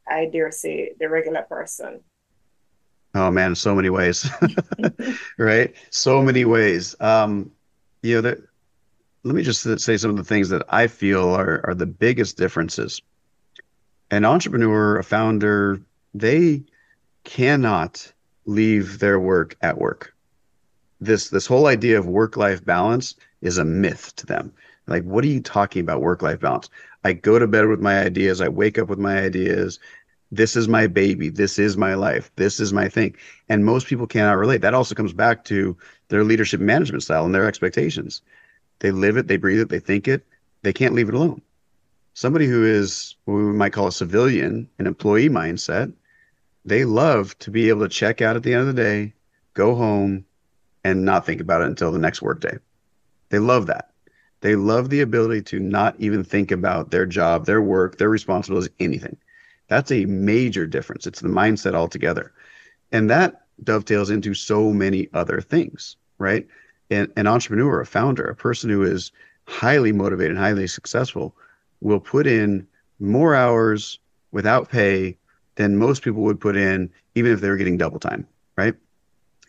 I 0.06 0.26
dare 0.26 0.50
say, 0.50 0.92
the 0.98 1.08
regular 1.08 1.42
person? 1.42 2.00
Oh 3.14 3.30
man, 3.30 3.54
so 3.54 3.74
many 3.74 3.90
ways, 3.90 4.28
right? 5.38 5.74
So 5.90 6.22
many 6.22 6.44
ways. 6.44 6.96
Um, 7.00 7.52
you 8.02 8.16
know, 8.16 8.20
that 8.22 8.38
let 9.22 9.34
me 9.34 9.42
just 9.42 9.62
say 9.80 9.96
some 9.96 10.10
of 10.10 10.16
the 10.16 10.24
things 10.24 10.48
that 10.48 10.62
I 10.68 10.86
feel 10.86 11.28
are, 11.28 11.60
are 11.64 11.74
the 11.74 11.86
biggest 11.86 12.36
differences. 12.36 13.00
An 14.10 14.24
entrepreneur, 14.24 14.98
a 14.98 15.04
founder, 15.04 15.82
they 16.14 16.64
cannot 17.24 18.11
leave 18.46 18.98
their 18.98 19.18
work 19.18 19.56
at 19.62 19.78
work. 19.78 20.14
This 21.00 21.30
this 21.30 21.46
whole 21.46 21.66
idea 21.66 21.98
of 21.98 22.06
work 22.06 22.36
life 22.36 22.64
balance 22.64 23.14
is 23.40 23.58
a 23.58 23.64
myth 23.64 24.14
to 24.16 24.26
them. 24.26 24.52
Like, 24.86 25.04
what 25.04 25.24
are 25.24 25.28
you 25.28 25.40
talking 25.40 25.80
about 25.80 26.00
work 26.00 26.22
life 26.22 26.40
balance? 26.40 26.68
I 27.04 27.12
go 27.12 27.38
to 27.38 27.46
bed 27.46 27.66
with 27.66 27.80
my 27.80 28.00
ideas. 28.00 28.40
I 28.40 28.48
wake 28.48 28.78
up 28.78 28.88
with 28.88 28.98
my 28.98 29.18
ideas. 29.18 29.78
This 30.30 30.56
is 30.56 30.68
my 30.68 30.86
baby. 30.86 31.28
This 31.28 31.58
is 31.58 31.76
my 31.76 31.94
life. 31.94 32.30
This 32.36 32.58
is 32.58 32.72
my 32.72 32.88
thing. 32.88 33.14
And 33.48 33.64
most 33.64 33.86
people 33.86 34.06
cannot 34.06 34.38
relate. 34.38 34.62
That 34.62 34.74
also 34.74 34.94
comes 34.94 35.12
back 35.12 35.44
to 35.46 35.76
their 36.08 36.24
leadership 36.24 36.60
management 36.60 37.02
style 37.02 37.24
and 37.24 37.34
their 37.34 37.46
expectations. 37.46 38.22
They 38.80 38.90
live 38.90 39.16
it, 39.16 39.28
they 39.28 39.36
breathe 39.36 39.60
it, 39.60 39.68
they 39.68 39.78
think 39.78 40.08
it. 40.08 40.24
They 40.62 40.72
can't 40.72 40.94
leave 40.94 41.08
it 41.08 41.14
alone. 41.14 41.42
Somebody 42.14 42.46
who 42.46 42.64
is 42.64 43.14
what 43.24 43.34
we 43.34 43.42
might 43.42 43.72
call 43.72 43.86
a 43.86 43.92
civilian, 43.92 44.68
an 44.78 44.86
employee 44.86 45.28
mindset, 45.28 45.92
they 46.64 46.84
love 46.84 47.38
to 47.40 47.50
be 47.50 47.68
able 47.68 47.82
to 47.82 47.88
check 47.88 48.20
out 48.20 48.36
at 48.36 48.42
the 48.42 48.52
end 48.52 48.68
of 48.68 48.74
the 48.74 48.82
day, 48.82 49.14
go 49.54 49.74
home, 49.74 50.24
and 50.84 51.04
not 51.04 51.26
think 51.26 51.40
about 51.40 51.62
it 51.62 51.68
until 51.68 51.92
the 51.92 51.98
next 51.98 52.22
workday. 52.22 52.56
They 53.30 53.38
love 53.38 53.66
that. 53.66 53.90
They 54.40 54.56
love 54.56 54.90
the 54.90 55.00
ability 55.00 55.42
to 55.42 55.60
not 55.60 55.94
even 55.98 56.24
think 56.24 56.50
about 56.50 56.90
their 56.90 57.06
job, 57.06 57.46
their 57.46 57.62
work, 57.62 57.98
their 57.98 58.08
responsibilities, 58.08 58.70
anything. 58.80 59.16
That's 59.68 59.92
a 59.92 60.04
major 60.06 60.66
difference. 60.66 61.06
It's 61.06 61.20
the 61.20 61.28
mindset 61.28 61.74
altogether. 61.74 62.32
And 62.90 63.08
that 63.10 63.42
dovetails 63.62 64.10
into 64.10 64.34
so 64.34 64.72
many 64.72 65.08
other 65.14 65.40
things, 65.40 65.96
right? 66.18 66.46
an, 66.92 67.12
an 67.16 67.26
entrepreneur, 67.26 67.80
a 67.80 67.86
founder, 67.86 68.24
a 68.24 68.36
person 68.36 68.70
who 68.70 68.82
is 68.82 69.12
highly 69.46 69.92
motivated, 69.92 70.36
highly 70.36 70.66
successful, 70.66 71.34
will 71.80 72.00
put 72.00 72.26
in 72.26 72.66
more 73.00 73.34
hours 73.34 73.98
without 74.30 74.70
pay 74.70 75.16
than 75.56 75.76
most 75.76 76.02
people 76.02 76.22
would 76.22 76.40
put 76.40 76.56
in, 76.56 76.90
even 77.14 77.32
if 77.32 77.40
they 77.40 77.48
were 77.48 77.56
getting 77.56 77.76
double 77.76 78.00
time, 78.00 78.26
right? 78.56 78.74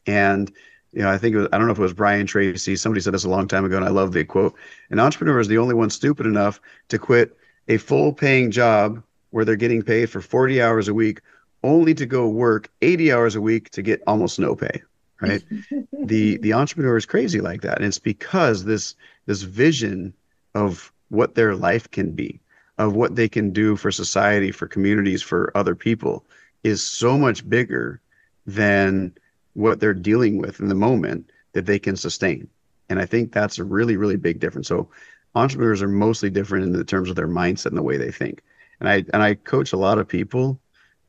And 0.06 0.52
you 0.94 1.02
know, 1.02 1.10
I 1.10 1.18
think 1.18 1.36
was, 1.36 1.48
I 1.52 1.58
don't 1.58 1.66
know 1.66 1.74
if 1.74 1.80
it 1.80 1.82
was 1.84 1.94
Brian 1.94 2.28
Tracy. 2.28 2.76
Somebody 2.76 3.02
said 3.02 3.13
this 3.13 3.24
a 3.24 3.30
long 3.30 3.48
time 3.48 3.66
ago, 3.66 3.76
and 3.76 3.86
I 3.86 3.89
love 3.89 4.13
the 4.13 4.24
quote. 4.24 4.56
An 4.92 5.00
entrepreneur 5.00 5.39
is 5.39 5.48
the 5.48 5.58
only 5.58 5.74
one 5.74 5.89
stupid 5.89 6.26
enough 6.26 6.62
to 6.89 7.00
quit 7.00 7.36
a 7.68 7.78
full-paying 7.78 8.52
job 8.52 9.02
where 9.32 9.44
they're 9.44 9.56
getting 9.56 9.82
paid 9.82 10.10
for 10.10 10.22
40 10.22 10.62
hours 10.62 10.88
a 10.88 10.94
week, 10.94 11.22
only 11.63 11.96
to 11.96 12.06
go 12.06 12.28
work 12.28 12.70
80 12.82 13.12
hours 13.12 13.36
a 13.36 13.42
week 13.42 13.72
to 13.72 13.82
get 13.82 14.04
almost 14.06 14.38
no 14.39 14.56
pay, 14.56 14.84
right? 15.20 15.44
the 16.04 16.38
the 16.38 16.54
entrepreneur 16.54 16.98
is 16.98 17.06
crazy 17.06 17.42
like 17.42 17.62
that, 17.62 17.78
and 17.78 17.86
it's 17.86 18.00
because 18.00 18.66
this 18.66 18.96
this 19.26 19.42
vision 19.42 20.13
of 20.54 20.92
what 21.10 21.34
their 21.34 21.56
life 21.56 21.89
can 21.89 22.12
be, 22.12 22.39
of 22.77 22.95
what 22.95 23.15
they 23.15 23.29
can 23.29 23.51
do 23.51 23.75
for 23.75 23.91
society, 23.91 24.51
for 24.51 24.67
communities, 24.67 25.21
for 25.21 25.55
other 25.55 25.75
people, 25.75 26.25
is 26.63 26.81
so 26.81 27.17
much 27.17 27.47
bigger 27.47 28.01
than 28.45 29.13
what 29.53 29.79
they're 29.79 29.93
dealing 29.93 30.38
with 30.38 30.59
in 30.59 30.67
the 30.67 30.75
moment 30.75 31.29
that 31.53 31.65
they 31.65 31.79
can 31.79 31.95
sustain. 31.95 32.47
And 32.89 32.99
I 32.99 33.05
think 33.05 33.31
that's 33.31 33.59
a 33.59 33.63
really, 33.63 33.97
really 33.97 34.17
big 34.17 34.39
difference. 34.39 34.67
So 34.67 34.89
entrepreneurs 35.36 35.81
are 35.81 35.88
mostly 35.88 36.29
different 36.29 36.65
in 36.65 36.73
the 36.73 36.83
terms 36.83 37.09
of 37.09 37.15
their 37.15 37.27
mindset 37.27 37.67
and 37.67 37.77
the 37.77 37.83
way 37.83 37.97
they 37.97 38.12
think. 38.12 38.41
And 38.79 38.89
I 38.89 39.05
and 39.13 39.23
I 39.23 39.36
coach 39.36 39.73
a 39.73 39.77
lot 39.77 39.99
of 39.99 40.07
people 40.07 40.59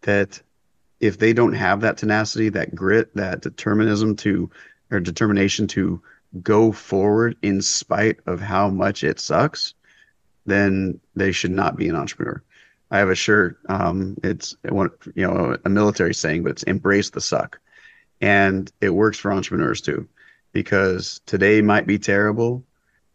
that 0.03 0.40
if 1.00 1.18
they 1.18 1.33
don't 1.33 1.55
have 1.55 1.81
that 1.81 1.96
tenacity, 1.96 2.48
that 2.50 2.74
grit, 2.74 3.14
that 3.14 3.40
determinism 3.42 4.16
to 4.16 4.50
or 4.90 5.00
determination 5.00 5.66
to 5.68 6.00
go 6.42 6.72
forward 6.72 7.37
in 7.42 7.61
spite 7.62 8.18
of 8.27 8.40
how 8.40 8.68
much 8.68 9.05
it 9.05 9.20
sucks, 9.20 9.74
then 10.47 11.01
they 11.15 11.33
should 11.33 11.51
not 11.51 11.77
be 11.77 11.89
an 11.89 11.97
entrepreneur. 11.97 12.43
I 12.91 12.99
have 12.99 13.11
a 13.11 13.15
shirt. 13.15 13.59
Um, 13.69 14.17
it's 14.23 14.57
you 14.65 15.27
know, 15.27 15.57
a 15.65 15.69
military 15.69 16.15
saying, 16.15 16.43
but 16.43 16.53
it's 16.53 16.63
embrace 16.65 17.11
the 17.11 17.21
suck, 17.21 17.61
and 18.21 18.71
it 18.81 18.91
works 18.91 19.19
for 19.19 19.33
entrepreneurs 19.33 19.81
too, 19.81 20.09
because 20.53 21.21
today 21.27 21.61
might 21.61 21.87
be 21.87 21.99
terrible, 21.99 22.65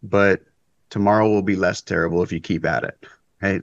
but 0.03 0.41
tomorrow 0.89 1.29
will 1.29 1.43
be 1.43 1.55
less 1.55 1.81
terrible 1.81 2.23
if 2.23 2.31
you 2.31 2.39
keep 2.39 2.65
at 2.65 2.83
it, 2.83 3.05
right? 3.41 3.61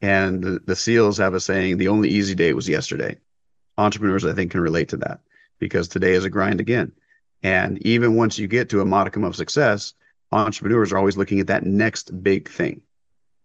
And 0.00 0.42
the, 0.42 0.60
the 0.64 0.76
SEALs 0.76 1.18
have 1.18 1.34
a 1.34 1.40
saying: 1.40 1.78
the 1.78 1.88
only 1.88 2.08
easy 2.08 2.34
day 2.34 2.52
was 2.52 2.68
yesterday 2.68 3.18
entrepreneurs, 3.78 4.26
I 4.26 4.34
think, 4.34 4.50
can 4.50 4.60
relate 4.60 4.88
to 4.90 4.98
that 4.98 5.20
because 5.58 5.88
today 5.88 6.12
is 6.12 6.24
a 6.24 6.30
grind 6.30 6.60
again. 6.60 6.92
And 7.42 7.78
even 7.86 8.16
once 8.16 8.38
you 8.38 8.48
get 8.48 8.68
to 8.70 8.80
a 8.80 8.84
modicum 8.84 9.24
of 9.24 9.36
success, 9.36 9.94
entrepreneurs 10.32 10.92
are 10.92 10.98
always 10.98 11.16
looking 11.16 11.40
at 11.40 11.46
that 11.46 11.64
next 11.64 12.22
big 12.22 12.48
thing, 12.50 12.82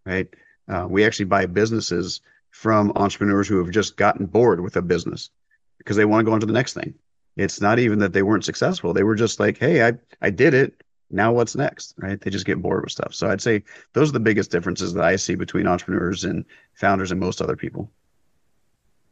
right? 0.06 0.28
Uh, 0.68 0.88
we 0.90 1.06
actually 1.06 1.26
buy 1.26 1.46
businesses 1.46 2.22
from 2.52 2.92
entrepreneurs 2.96 3.48
who 3.48 3.58
have 3.58 3.72
just 3.72 3.98
gotten 3.98 4.26
bored 4.26 4.62
with 4.62 4.76
a 4.76 4.82
business 4.82 5.30
because 5.78 5.98
they 5.98 6.06
want 6.06 6.22
to 6.22 6.26
go 6.26 6.34
on 6.34 6.40
to 6.40 6.46
the 6.46 6.54
next 6.54 6.74
thing. 6.74 6.94
It's 7.36 7.60
not 7.60 7.80
even 7.80 8.00
that 8.00 8.14
they 8.14 8.22
weren't 8.22 8.46
successful. 8.46 8.94
They 8.94 9.04
were 9.04 9.16
just 9.16 9.40
like, 9.40 9.58
hey, 9.58 9.86
I, 9.86 9.94
I 10.22 10.30
did 10.30 10.54
it. 10.54 10.84
Now 11.10 11.32
what's 11.32 11.56
next? 11.56 11.96
Right. 11.98 12.20
They 12.20 12.30
just 12.30 12.46
get 12.46 12.62
bored 12.62 12.84
with 12.84 12.92
stuff. 12.92 13.14
So 13.14 13.30
I'd 13.30 13.42
say 13.42 13.64
those 13.94 14.10
are 14.10 14.14
the 14.14 14.20
biggest 14.20 14.52
differences 14.52 14.94
that 14.94 15.04
I 15.04 15.16
see 15.16 15.36
between 15.36 15.68
entrepreneurs 15.68 16.24
and 16.24 16.46
founders 16.76 17.12
and 17.12 17.20
most 17.20 17.42
other 17.42 17.56
people. 17.56 17.92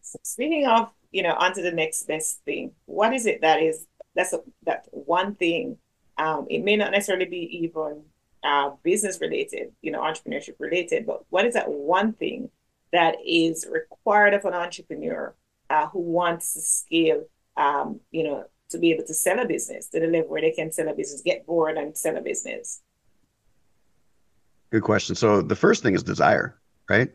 So 0.01 0.19
speaking 0.23 0.67
of, 0.67 0.89
you 1.11 1.23
know, 1.23 1.33
onto 1.33 1.61
the 1.61 1.71
next 1.71 2.07
best 2.07 2.41
thing, 2.45 2.71
what 2.85 3.13
is 3.13 3.25
it 3.25 3.41
that 3.41 3.61
is 3.61 3.85
that's 4.15 4.33
a, 4.33 4.41
that 4.65 4.87
one 4.91 5.35
thing? 5.35 5.77
Um, 6.17 6.47
it 6.49 6.63
may 6.63 6.75
not 6.75 6.91
necessarily 6.91 7.25
be 7.25 7.59
even 7.63 8.03
uh, 8.43 8.71
business 8.83 9.19
related, 9.21 9.71
you 9.81 9.91
know, 9.91 10.01
entrepreneurship 10.01 10.55
related, 10.59 11.05
but 11.05 11.23
what 11.29 11.45
is 11.45 11.53
that 11.53 11.69
one 11.69 12.13
thing 12.13 12.49
that 12.91 13.15
is 13.25 13.67
required 13.71 14.33
of 14.33 14.45
an 14.45 14.53
entrepreneur 14.53 15.33
uh, 15.69 15.87
who 15.87 15.99
wants 15.99 16.53
to 16.53 16.61
scale, 16.61 17.23
um, 17.57 17.99
you 18.11 18.23
know, 18.23 18.45
to 18.69 18.77
be 18.77 18.91
able 18.91 19.05
to 19.05 19.13
sell 19.13 19.39
a 19.39 19.45
business 19.45 19.87
to 19.87 19.99
the 19.99 20.07
level 20.07 20.29
where 20.29 20.41
they 20.41 20.51
can 20.51 20.71
sell 20.71 20.87
a 20.87 20.93
business, 20.93 21.21
get 21.21 21.45
bored 21.45 21.77
and 21.77 21.97
sell 21.97 22.17
a 22.17 22.21
business? 22.21 22.81
Good 24.71 24.83
question. 24.83 25.15
So 25.15 25.41
the 25.41 25.55
first 25.55 25.83
thing 25.83 25.95
is 25.95 26.03
desire, 26.03 26.57
right? 26.89 27.09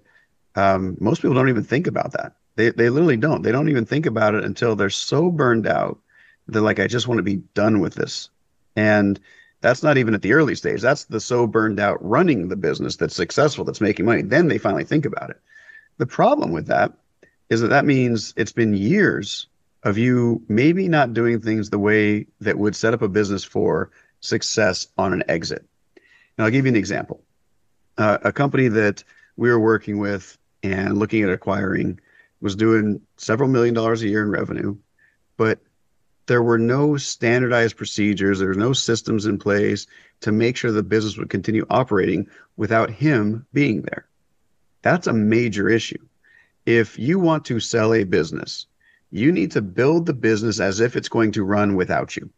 Um, 0.55 0.97
most 1.01 1.23
people 1.23 1.35
don't 1.35 1.49
even 1.49 1.65
think 1.65 1.87
about 1.87 2.12
that. 2.12 2.37
They 2.57 2.71
they 2.71 2.89
literally 2.89 3.17
don't. 3.17 3.43
They 3.43 3.53
don't 3.53 3.69
even 3.69 3.85
think 3.85 4.07
about 4.07 4.35
it 4.35 4.45
until 4.45 4.77
they're 4.77 4.91
so 4.91 5.31
burned 5.31 5.67
out. 5.67 5.99
They're 6.49 6.62
like, 6.62 6.81
I 6.81 6.87
just 6.87 7.09
want 7.09 7.19
to 7.19 7.23
be 7.23 7.37
done 7.55 7.81
with 7.81 7.95
this. 7.95 8.31
And 8.77 9.19
that's 9.66 9.83
not 9.83 9.98
even 9.98 10.14
at 10.14 10.22
the 10.22 10.33
early 10.33 10.55
stage. 10.55 10.81
That's 10.81 11.05
the 11.05 11.18
so 11.18 11.44
burned 11.44 11.81
out 11.81 11.98
running 12.00 12.48
the 12.48 12.57
business 12.57 12.94
that's 12.94 13.16
successful, 13.16 13.64
that's 13.64 13.81
making 13.81 14.07
money. 14.07 14.22
Then 14.22 14.46
they 14.46 14.59
finally 14.59 14.85
think 14.85 15.05
about 15.05 15.31
it. 15.31 15.40
The 15.98 16.07
problem 16.07 16.52
with 16.52 16.68
that 16.68 16.92
is 17.50 17.62
that 17.62 17.68
that 17.68 17.85
means 17.85 18.33
it's 18.37 18.52
been 18.52 18.74
years 18.74 19.48
of 19.83 19.98
you 19.98 20.40
maybe 20.48 20.87
not 20.87 21.14
doing 21.14 21.40
things 21.40 21.70
the 21.70 21.81
way 21.81 22.26
that 22.40 22.59
would 22.59 22.76
set 22.76 22.94
up 22.94 23.02
a 23.02 23.09
business 23.09 23.42
for 23.42 23.90
success 24.20 24.87
on 24.98 25.12
an 25.12 25.24
exit. 25.29 25.64
And 26.38 26.44
I'll 26.44 26.52
give 26.52 26.64
you 26.64 26.70
an 26.70 26.76
example. 26.76 27.20
Uh, 27.98 28.18
a 28.22 28.33
company 28.33 28.68
that 28.68 29.02
we 29.37 29.50
were 29.50 29.59
working 29.59 29.98
with 29.98 30.38
and 30.62 30.96
looking 30.96 31.24
at 31.24 31.31
acquiring 31.31 31.98
was 32.40 32.55
doing 32.55 33.00
several 33.16 33.48
million 33.48 33.74
dollars 33.74 34.02
a 34.02 34.09
year 34.09 34.22
in 34.22 34.31
revenue, 34.31 34.76
but 35.37 35.59
there 36.27 36.43
were 36.43 36.59
no 36.59 36.97
standardized 36.97 37.77
procedures, 37.77 38.39
there 38.39 38.49
were 38.49 38.55
no 38.55 38.73
systems 38.73 39.27
in 39.27 39.39
place 39.39 39.87
to 40.21 40.33
make 40.33 40.57
sure 40.57 40.73
the 40.73 40.83
business 40.83 41.17
would 41.17 41.31
continue 41.31 41.67
operating 41.71 42.29
without 42.57 42.91
him 42.91 43.47
being 43.53 43.83
there. 43.83 44.07
That's 44.83 45.07
a 45.07 45.12
major 45.12 45.69
issue. 45.69 45.99
If 46.65 46.99
you 46.99 47.19
want 47.19 47.45
to 47.47 47.61
sell 47.61 47.95
a 47.95 48.05
business, 48.05 48.67
you 49.11 49.31
need 49.31 49.53
to 49.53 49.62
build 49.62 50.07
the 50.07 50.15
business 50.15 50.59
as 50.59 50.81
if 50.81 50.97
it's 50.97 51.09
going 51.09 51.33
to 51.33 51.45
run 51.45 51.77
without 51.77 52.17
you. 52.17 52.29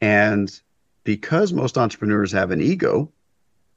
And 0.00 0.52
because 1.04 1.52
most 1.52 1.78
entrepreneurs 1.78 2.32
have 2.32 2.50
an 2.50 2.60
ego 2.60 3.10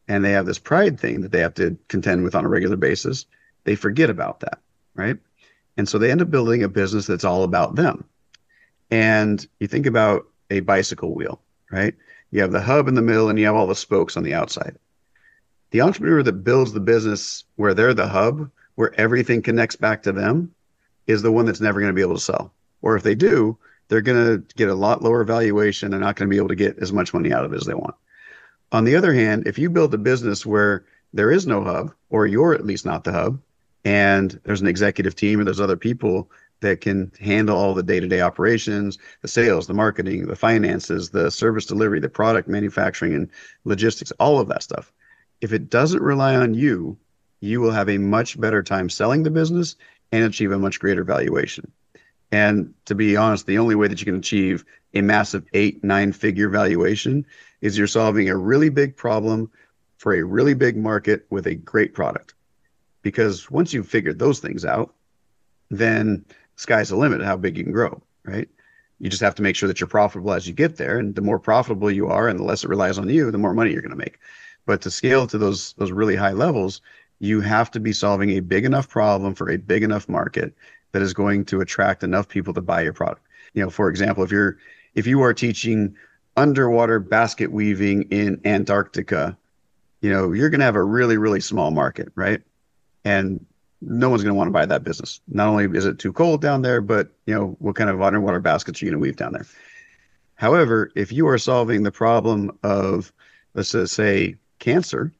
and 0.07 0.23
they 0.23 0.31
have 0.31 0.45
this 0.45 0.59
pride 0.59 0.99
thing 0.99 1.21
that 1.21 1.31
they 1.31 1.39
have 1.39 1.53
to 1.55 1.77
contend 1.87 2.23
with 2.23 2.35
on 2.35 2.45
a 2.45 2.49
regular 2.49 2.77
basis, 2.77 3.25
they 3.63 3.75
forget 3.75 4.09
about 4.09 4.39
that, 4.39 4.59
right? 4.95 5.17
And 5.77 5.87
so 5.87 5.97
they 5.97 6.11
end 6.11 6.21
up 6.21 6.31
building 6.31 6.63
a 6.63 6.69
business 6.69 7.05
that's 7.05 7.23
all 7.25 7.43
about 7.43 7.75
them. 7.75 8.05
And 8.91 9.45
you 9.59 9.67
think 9.67 9.85
about 9.85 10.27
a 10.49 10.59
bicycle 10.61 11.13
wheel, 11.13 11.41
right? 11.71 11.95
You 12.31 12.41
have 12.41 12.51
the 12.51 12.61
hub 12.61 12.87
in 12.87 12.95
the 12.95 13.01
middle 13.01 13.29
and 13.29 13.39
you 13.39 13.45
have 13.45 13.55
all 13.55 13.67
the 13.67 13.75
spokes 13.75 14.17
on 14.17 14.23
the 14.23 14.33
outside. 14.33 14.77
The 15.71 15.81
entrepreneur 15.81 16.23
that 16.23 16.43
builds 16.43 16.73
the 16.73 16.79
business 16.79 17.43
where 17.55 17.73
they're 17.73 17.93
the 17.93 18.07
hub, 18.07 18.49
where 18.75 18.93
everything 18.99 19.41
connects 19.41 19.75
back 19.75 20.03
to 20.03 20.11
them, 20.11 20.53
is 21.07 21.21
the 21.21 21.31
one 21.31 21.45
that's 21.45 21.61
never 21.61 21.79
going 21.79 21.89
to 21.89 21.95
be 21.95 22.01
able 22.01 22.15
to 22.15 22.21
sell. 22.21 22.53
Or 22.81 22.95
if 22.95 23.03
they 23.03 23.15
do, 23.15 23.57
they're 23.87 24.01
going 24.01 24.25
to 24.25 24.55
get 24.55 24.69
a 24.69 24.75
lot 24.75 25.03
lower 25.03 25.23
valuation 25.23 25.91
They're 25.91 25.99
not 25.99 26.15
going 26.15 26.29
to 26.29 26.33
be 26.33 26.37
able 26.37 26.49
to 26.49 26.55
get 26.55 26.77
as 26.79 26.91
much 26.91 27.13
money 27.13 27.31
out 27.31 27.45
of 27.45 27.53
it 27.53 27.57
as 27.57 27.65
they 27.65 27.73
want. 27.73 27.95
On 28.71 28.83
the 28.83 28.95
other 28.95 29.13
hand, 29.13 29.47
if 29.47 29.57
you 29.57 29.69
build 29.69 29.93
a 29.93 29.97
business 29.97 30.45
where 30.45 30.85
there 31.13 31.31
is 31.31 31.47
no 31.47 31.63
hub, 31.63 31.93
or 32.09 32.25
you're 32.25 32.53
at 32.53 32.65
least 32.65 32.85
not 32.85 33.03
the 33.03 33.11
hub, 33.11 33.39
and 33.85 34.39
there's 34.43 34.61
an 34.61 34.67
executive 34.67 35.15
team 35.15 35.39
or 35.39 35.43
there's 35.43 35.59
other 35.59 35.77
people 35.77 36.29
that 36.61 36.81
can 36.81 37.11
handle 37.19 37.57
all 37.57 37.73
the 37.73 37.83
day-to-day 37.83 38.21
operations, 38.21 38.97
the 39.21 39.27
sales, 39.27 39.67
the 39.67 39.73
marketing, 39.73 40.25
the 40.27 40.35
finances, 40.35 41.09
the 41.09 41.29
service 41.29 41.65
delivery, 41.65 41.99
the 41.99 42.09
product 42.09 42.47
manufacturing 42.47 43.13
and 43.13 43.29
logistics, 43.65 44.11
all 44.19 44.39
of 44.39 44.47
that 44.47 44.63
stuff. 44.63 44.91
If 45.41 45.53
it 45.53 45.69
doesn't 45.69 46.01
rely 46.01 46.35
on 46.35 46.53
you, 46.53 46.97
you 47.41 47.61
will 47.61 47.71
have 47.71 47.89
a 47.89 47.97
much 47.97 48.39
better 48.39 48.63
time 48.63 48.89
selling 48.89 49.23
the 49.23 49.29
business 49.29 49.75
and 50.11 50.23
achieve 50.23 50.51
a 50.51 50.57
much 50.57 50.79
greater 50.79 51.03
valuation. 51.03 51.71
And 52.31 52.73
to 52.85 52.95
be 52.95 53.15
honest, 53.15 53.45
the 53.45 53.59
only 53.59 53.75
way 53.75 53.87
that 53.87 53.99
you 53.99 54.05
can 54.05 54.15
achieve 54.15 54.65
a 54.93 55.01
massive 55.01 55.45
eight, 55.53 55.83
nine 55.83 56.13
figure 56.13 56.49
valuation 56.49 57.25
is 57.61 57.77
you're 57.77 57.87
solving 57.87 58.29
a 58.29 58.37
really 58.37 58.69
big 58.69 58.95
problem 58.95 59.51
for 59.97 60.13
a 60.13 60.23
really 60.23 60.53
big 60.53 60.77
market 60.77 61.25
with 61.29 61.47
a 61.47 61.55
great 61.55 61.93
product. 61.93 62.33
Because 63.01 63.51
once 63.51 63.73
you've 63.73 63.87
figured 63.87 64.17
those 64.17 64.39
things 64.39 64.65
out, 64.65 64.93
then 65.69 66.25
sky's 66.55 66.89
the 66.89 66.95
limit 66.95 67.21
how 67.21 67.37
big 67.37 67.57
you 67.57 67.63
can 67.63 67.73
grow, 67.73 68.01
right? 68.23 68.49
You 68.99 69.09
just 69.09 69.21
have 69.21 69.35
to 69.35 69.41
make 69.41 69.55
sure 69.55 69.67
that 69.67 69.79
you're 69.79 69.87
profitable 69.87 70.33
as 70.33 70.47
you 70.47 70.53
get 70.53 70.77
there. 70.77 70.97
And 70.97 71.15
the 71.15 71.21
more 71.21 71.39
profitable 71.39 71.91
you 71.91 72.07
are 72.07 72.27
and 72.27 72.39
the 72.39 72.43
less 72.43 72.63
it 72.63 72.69
relies 72.69 72.97
on 72.97 73.09
you, 73.09 73.29
the 73.29 73.37
more 73.37 73.53
money 73.53 73.71
you're 73.71 73.81
going 73.81 73.91
to 73.91 73.97
make. 73.97 74.19
But 74.65 74.81
to 74.81 74.91
scale 74.91 75.27
to 75.27 75.37
those 75.37 75.73
those 75.73 75.91
really 75.91 76.15
high 76.15 76.31
levels, 76.31 76.81
you 77.19 77.41
have 77.41 77.69
to 77.71 77.79
be 77.79 77.93
solving 77.93 78.31
a 78.31 78.39
big 78.39 78.65
enough 78.65 78.89
problem 78.89 79.35
for 79.35 79.49
a 79.49 79.57
big 79.57 79.83
enough 79.83 80.09
market 80.09 80.53
that 80.91 81.01
is 81.01 81.13
going 81.13 81.45
to 81.45 81.61
attract 81.61 82.03
enough 82.03 82.27
people 82.27 82.53
to 82.53 82.61
buy 82.61 82.81
your 82.81 82.93
product. 82.93 83.21
You 83.53 83.63
know, 83.63 83.69
for 83.69 83.89
example, 83.89 84.23
if 84.23 84.31
you're 84.31 84.57
if 84.95 85.05
you 85.05 85.21
are 85.21 85.33
teaching 85.33 85.95
underwater 86.37 86.99
basket 86.99 87.51
weaving 87.51 88.03
in 88.03 88.41
Antarctica, 88.45 89.37
you 90.01 90.09
know, 90.09 90.31
you're 90.31 90.49
going 90.49 90.59
to 90.59 90.65
have 90.65 90.75
a 90.75 90.83
really 90.83 91.17
really 91.17 91.41
small 91.41 91.71
market, 91.71 92.11
right? 92.15 92.41
And 93.03 93.45
no 93.81 94.09
one's 94.09 94.23
going 94.23 94.33
to 94.33 94.37
want 94.37 94.47
to 94.47 94.53
buy 94.53 94.65
that 94.65 94.83
business. 94.83 95.19
Not 95.27 95.47
only 95.47 95.65
is 95.77 95.85
it 95.85 95.99
too 95.99 96.13
cold 96.13 96.41
down 96.41 96.61
there, 96.61 96.81
but 96.81 97.09
you 97.25 97.35
know, 97.35 97.55
what 97.59 97.75
kind 97.75 97.89
of 97.89 98.01
underwater 98.01 98.39
baskets 98.39 98.81
are 98.81 98.85
you 98.85 98.91
going 98.91 98.99
to 98.99 99.03
weave 99.03 99.17
down 99.17 99.33
there? 99.33 99.45
However, 100.35 100.91
if 100.95 101.11
you 101.11 101.27
are 101.27 101.37
solving 101.37 101.83
the 101.83 101.91
problem 101.91 102.57
of 102.63 103.11
let's 103.53 103.71
just 103.71 103.93
say 103.93 104.35
cancer, 104.59 105.11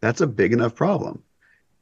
that's 0.00 0.20
a 0.20 0.26
big 0.26 0.52
enough 0.52 0.74
problem. 0.74 1.22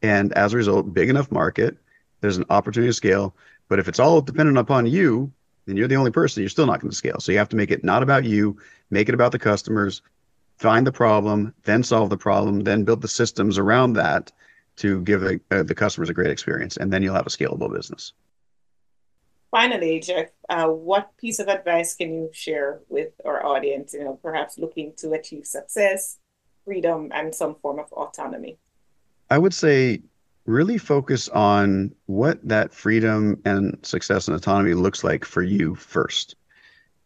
And 0.02 0.32
as 0.34 0.52
a 0.52 0.56
result, 0.56 0.92
big 0.92 1.08
enough 1.08 1.30
market, 1.30 1.76
there's 2.20 2.36
an 2.36 2.44
opportunity 2.50 2.90
to 2.90 2.94
scale. 2.94 3.34
But 3.68 3.78
if 3.78 3.88
it's 3.88 4.00
all 4.00 4.20
dependent 4.20 4.58
upon 4.58 4.86
you, 4.86 5.32
then 5.66 5.76
you're 5.76 5.88
the 5.88 5.96
only 5.96 6.10
person, 6.10 6.42
you're 6.42 6.50
still 6.50 6.66
not 6.66 6.80
going 6.80 6.90
to 6.90 6.96
scale. 6.96 7.20
So 7.20 7.32
you 7.32 7.38
have 7.38 7.48
to 7.50 7.56
make 7.56 7.70
it 7.70 7.84
not 7.84 8.02
about 8.02 8.24
you, 8.24 8.58
make 8.90 9.08
it 9.08 9.14
about 9.14 9.32
the 9.32 9.38
customers, 9.38 10.02
find 10.56 10.86
the 10.86 10.92
problem, 10.92 11.54
then 11.64 11.82
solve 11.82 12.10
the 12.10 12.16
problem, 12.16 12.60
then 12.60 12.84
build 12.84 13.02
the 13.02 13.08
systems 13.08 13.56
around 13.58 13.94
that 13.94 14.32
to 14.80 15.00
give 15.02 15.20
the, 15.20 15.40
uh, 15.50 15.62
the 15.62 15.74
customers 15.74 16.08
a 16.08 16.14
great 16.14 16.30
experience. 16.30 16.76
And 16.76 16.92
then 16.92 17.02
you'll 17.02 17.14
have 17.14 17.26
a 17.26 17.30
scalable 17.30 17.72
business. 17.72 18.12
Finally, 19.50 20.00
Jeff, 20.00 20.28
uh, 20.48 20.68
what 20.68 21.16
piece 21.16 21.38
of 21.38 21.48
advice 21.48 21.94
can 21.94 22.12
you 22.14 22.30
share 22.32 22.80
with 22.88 23.12
our 23.24 23.44
audience, 23.44 23.92
you 23.94 24.04
know, 24.04 24.18
perhaps 24.22 24.58
looking 24.58 24.92
to 24.98 25.12
achieve 25.12 25.46
success 25.46 26.18
freedom 26.64 27.10
and 27.12 27.34
some 27.34 27.56
form 27.56 27.78
of 27.78 27.92
autonomy? 27.92 28.58
I 29.28 29.38
would 29.38 29.54
say 29.54 30.02
really 30.46 30.78
focus 30.78 31.28
on 31.28 31.94
what 32.06 32.38
that 32.46 32.72
freedom 32.72 33.40
and 33.44 33.76
success 33.82 34.28
and 34.28 34.36
autonomy 34.36 34.74
looks 34.74 35.04
like 35.04 35.24
for 35.24 35.42
you 35.42 35.74
first. 35.74 36.36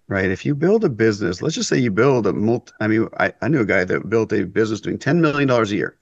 Right. 0.07 0.31
If 0.31 0.45
you 0.45 0.55
build 0.55 0.85
a 0.85 0.91
business, 0.91 1.41
let's 1.41 1.55
just 1.55 1.71
say 1.71 1.79
you 1.79 1.91
build 1.91 2.27
a 2.27 2.33
multi, 2.35 2.73
I 2.79 2.89
mean, 2.89 3.09
I, 3.19 3.33
I 3.41 3.49
knew 3.49 3.61
a 3.61 3.65
guy 3.65 3.85
that 3.85 4.11
built 4.11 4.35
a 4.35 4.45
business 4.45 4.83
doing 4.83 4.99
$10 4.99 5.19
million 5.19 5.49
a 5.49 5.65
year. 5.65 5.97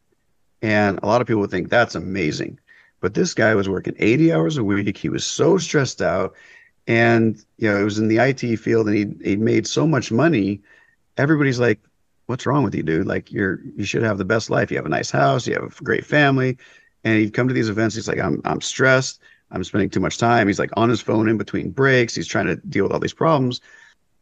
And 0.62 1.00
a 1.02 1.06
lot 1.06 1.20
of 1.20 1.26
people 1.26 1.40
would 1.40 1.50
think 1.50 1.68
that's 1.68 1.94
amazing. 1.94 2.58
But 3.00 3.14
this 3.14 3.34
guy 3.34 3.54
was 3.54 3.68
working 3.68 3.94
80 3.98 4.32
hours 4.32 4.56
a 4.56 4.64
week. 4.64 4.96
He 4.96 5.08
was 5.08 5.26
so 5.26 5.58
stressed 5.58 6.00
out. 6.00 6.34
And, 6.86 7.44
you 7.58 7.68
know, 7.68 7.78
it 7.78 7.84
was 7.84 7.98
in 7.98 8.08
the 8.08 8.18
IT 8.18 8.56
field 8.58 8.88
and 8.88 8.96
he 8.96 9.30
he 9.30 9.36
made 9.36 9.66
so 9.66 9.86
much 9.86 10.10
money. 10.10 10.62
Everybody's 11.16 11.60
like, 11.60 11.80
what's 12.26 12.46
wrong 12.46 12.64
with 12.64 12.74
you, 12.74 12.82
dude? 12.82 13.06
Like 13.06 13.30
you're 13.30 13.60
you 13.76 13.84
should 13.84 14.02
have 14.02 14.18
the 14.18 14.24
best 14.24 14.50
life. 14.50 14.70
You 14.70 14.76
have 14.78 14.86
a 14.86 14.90
nice 14.90 15.10
house, 15.10 15.46
you 15.46 15.54
have 15.54 15.64
a 15.64 15.84
great 15.84 16.06
family. 16.06 16.56
And 17.04 17.18
he'd 17.18 17.34
come 17.34 17.48
to 17.48 17.54
these 17.54 17.68
events, 17.68 17.94
he's 17.94 18.08
like, 18.08 18.20
I'm 18.20 18.40
I'm 18.44 18.60
stressed, 18.60 19.20
I'm 19.50 19.64
spending 19.64 19.90
too 19.90 20.00
much 20.00 20.18
time. 20.18 20.46
He's 20.46 20.58
like 20.58 20.70
on 20.76 20.88
his 20.88 21.00
phone 21.00 21.28
in 21.28 21.36
between 21.36 21.70
breaks, 21.70 22.14
he's 22.14 22.26
trying 22.26 22.46
to 22.46 22.56
deal 22.56 22.84
with 22.84 22.92
all 22.92 23.00
these 23.00 23.12
problems. 23.12 23.60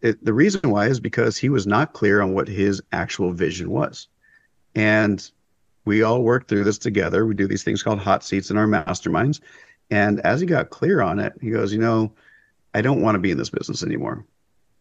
It, 0.01 0.25
the 0.25 0.33
reason 0.33 0.71
why 0.71 0.87
is 0.87 0.99
because 0.99 1.37
he 1.37 1.51
was 1.51 1.67
not 1.67 1.93
clear 1.93 2.23
on 2.23 2.33
what 2.33 2.49
his 2.49 2.83
actual 2.93 3.33
vision 3.33 3.71
was. 3.71 4.09
And 4.75 5.31
we 5.85 6.03
all 6.03 6.23
work 6.23 6.47
through 6.47 6.65
this 6.65 6.79
together. 6.79 7.27
We 7.27 7.35
do 7.35 7.47
these 7.47 7.65
things 7.65 7.83
called 7.83 7.99
hot 7.99 8.23
seats 8.23 8.51
in 8.51 8.57
our 8.57 8.67
masterminds. 8.67 9.41
And 9.91 10.21
as 10.21 10.41
he 10.41 10.47
got 10.47 10.71
clear 10.71 11.01
on 11.01 11.19
it, 11.19 11.33
he 11.41 11.51
goes, 11.51 11.73
You 11.73 11.81
know, 11.81 12.13
I 12.75 12.83
don't 12.83 13.03
want 13.03 13.17
to 13.17 13.21
be 13.21 13.31
in 13.31 13.39
this 13.39 13.51
business 13.51 13.83
anymore. 13.83 14.25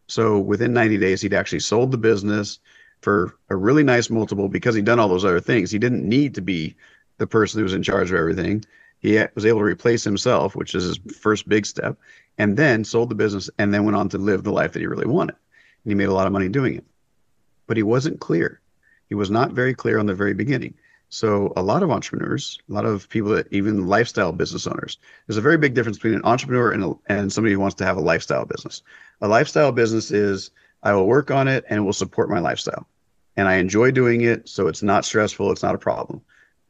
So 0.06 0.38
within 0.38 0.72
90 0.72 0.98
days, 0.98 1.20
he'd 1.20 1.34
actually 1.34 1.60
sold 1.60 1.90
the 1.90 1.98
business, 1.98 2.58
for 3.00 3.34
a 3.48 3.56
really 3.56 3.82
nice 3.82 4.10
multiple 4.10 4.48
because 4.48 4.74
he'd 4.74 4.84
done 4.84 4.98
all 4.98 5.08
those 5.08 5.24
other 5.24 5.40
things. 5.40 5.70
He 5.70 5.78
didn't 5.78 6.06
need 6.06 6.34
to 6.34 6.40
be 6.40 6.74
the 7.18 7.26
person 7.26 7.58
who 7.58 7.64
was 7.64 7.74
in 7.74 7.82
charge 7.82 8.10
of 8.10 8.16
everything. 8.16 8.64
He 8.98 9.22
was 9.34 9.46
able 9.46 9.60
to 9.60 9.64
replace 9.64 10.04
himself, 10.04 10.54
which 10.54 10.74
is 10.74 10.84
his 10.84 10.98
first 11.16 11.48
big 11.48 11.64
step, 11.64 11.96
and 12.36 12.56
then 12.56 12.84
sold 12.84 13.08
the 13.08 13.14
business 13.14 13.48
and 13.58 13.72
then 13.72 13.84
went 13.84 13.96
on 13.96 14.08
to 14.10 14.18
live 14.18 14.42
the 14.42 14.52
life 14.52 14.72
that 14.72 14.80
he 14.80 14.86
really 14.86 15.06
wanted. 15.06 15.36
And 15.84 15.90
he 15.90 15.94
made 15.94 16.08
a 16.08 16.14
lot 16.14 16.26
of 16.26 16.32
money 16.32 16.48
doing 16.48 16.76
it. 16.76 16.84
But 17.66 17.78
he 17.78 17.82
wasn't 17.82 18.20
clear. 18.20 18.60
He 19.08 19.14
was 19.14 19.30
not 19.30 19.52
very 19.52 19.74
clear 19.74 19.98
on 19.98 20.06
the 20.06 20.14
very 20.14 20.34
beginning. 20.34 20.74
So 21.10 21.52
a 21.56 21.62
lot 21.62 21.82
of 21.82 21.90
entrepreneurs, 21.90 22.58
a 22.68 22.72
lot 22.72 22.86
of 22.86 23.08
people 23.08 23.30
that 23.30 23.52
even 23.52 23.88
lifestyle 23.88 24.32
business 24.32 24.66
owners, 24.66 24.96
there's 25.26 25.36
a 25.36 25.42
very 25.42 25.58
big 25.58 25.74
difference 25.74 25.98
between 25.98 26.14
an 26.14 26.24
entrepreneur 26.24 26.70
and, 26.70 26.84
a, 26.84 26.94
and 27.08 27.32
somebody 27.32 27.52
who 27.52 27.60
wants 27.60 27.74
to 27.76 27.84
have 27.84 27.96
a 27.96 28.00
lifestyle 28.00 28.44
business. 28.44 28.82
A 29.20 29.28
lifestyle 29.28 29.72
business 29.72 30.12
is 30.12 30.52
I 30.82 30.92
will 30.94 31.06
work 31.06 31.30
on 31.30 31.48
it 31.48 31.64
and 31.68 31.78
it 31.78 31.82
will 31.82 31.92
support 31.92 32.30
my 32.30 32.38
lifestyle. 32.38 32.86
And 33.36 33.48
I 33.48 33.56
enjoy 33.56 33.90
doing 33.90 34.20
it. 34.22 34.48
So 34.48 34.68
it's 34.68 34.82
not 34.82 35.04
stressful. 35.04 35.50
It's 35.50 35.62
not 35.62 35.74
a 35.74 35.78
problem. 35.78 36.22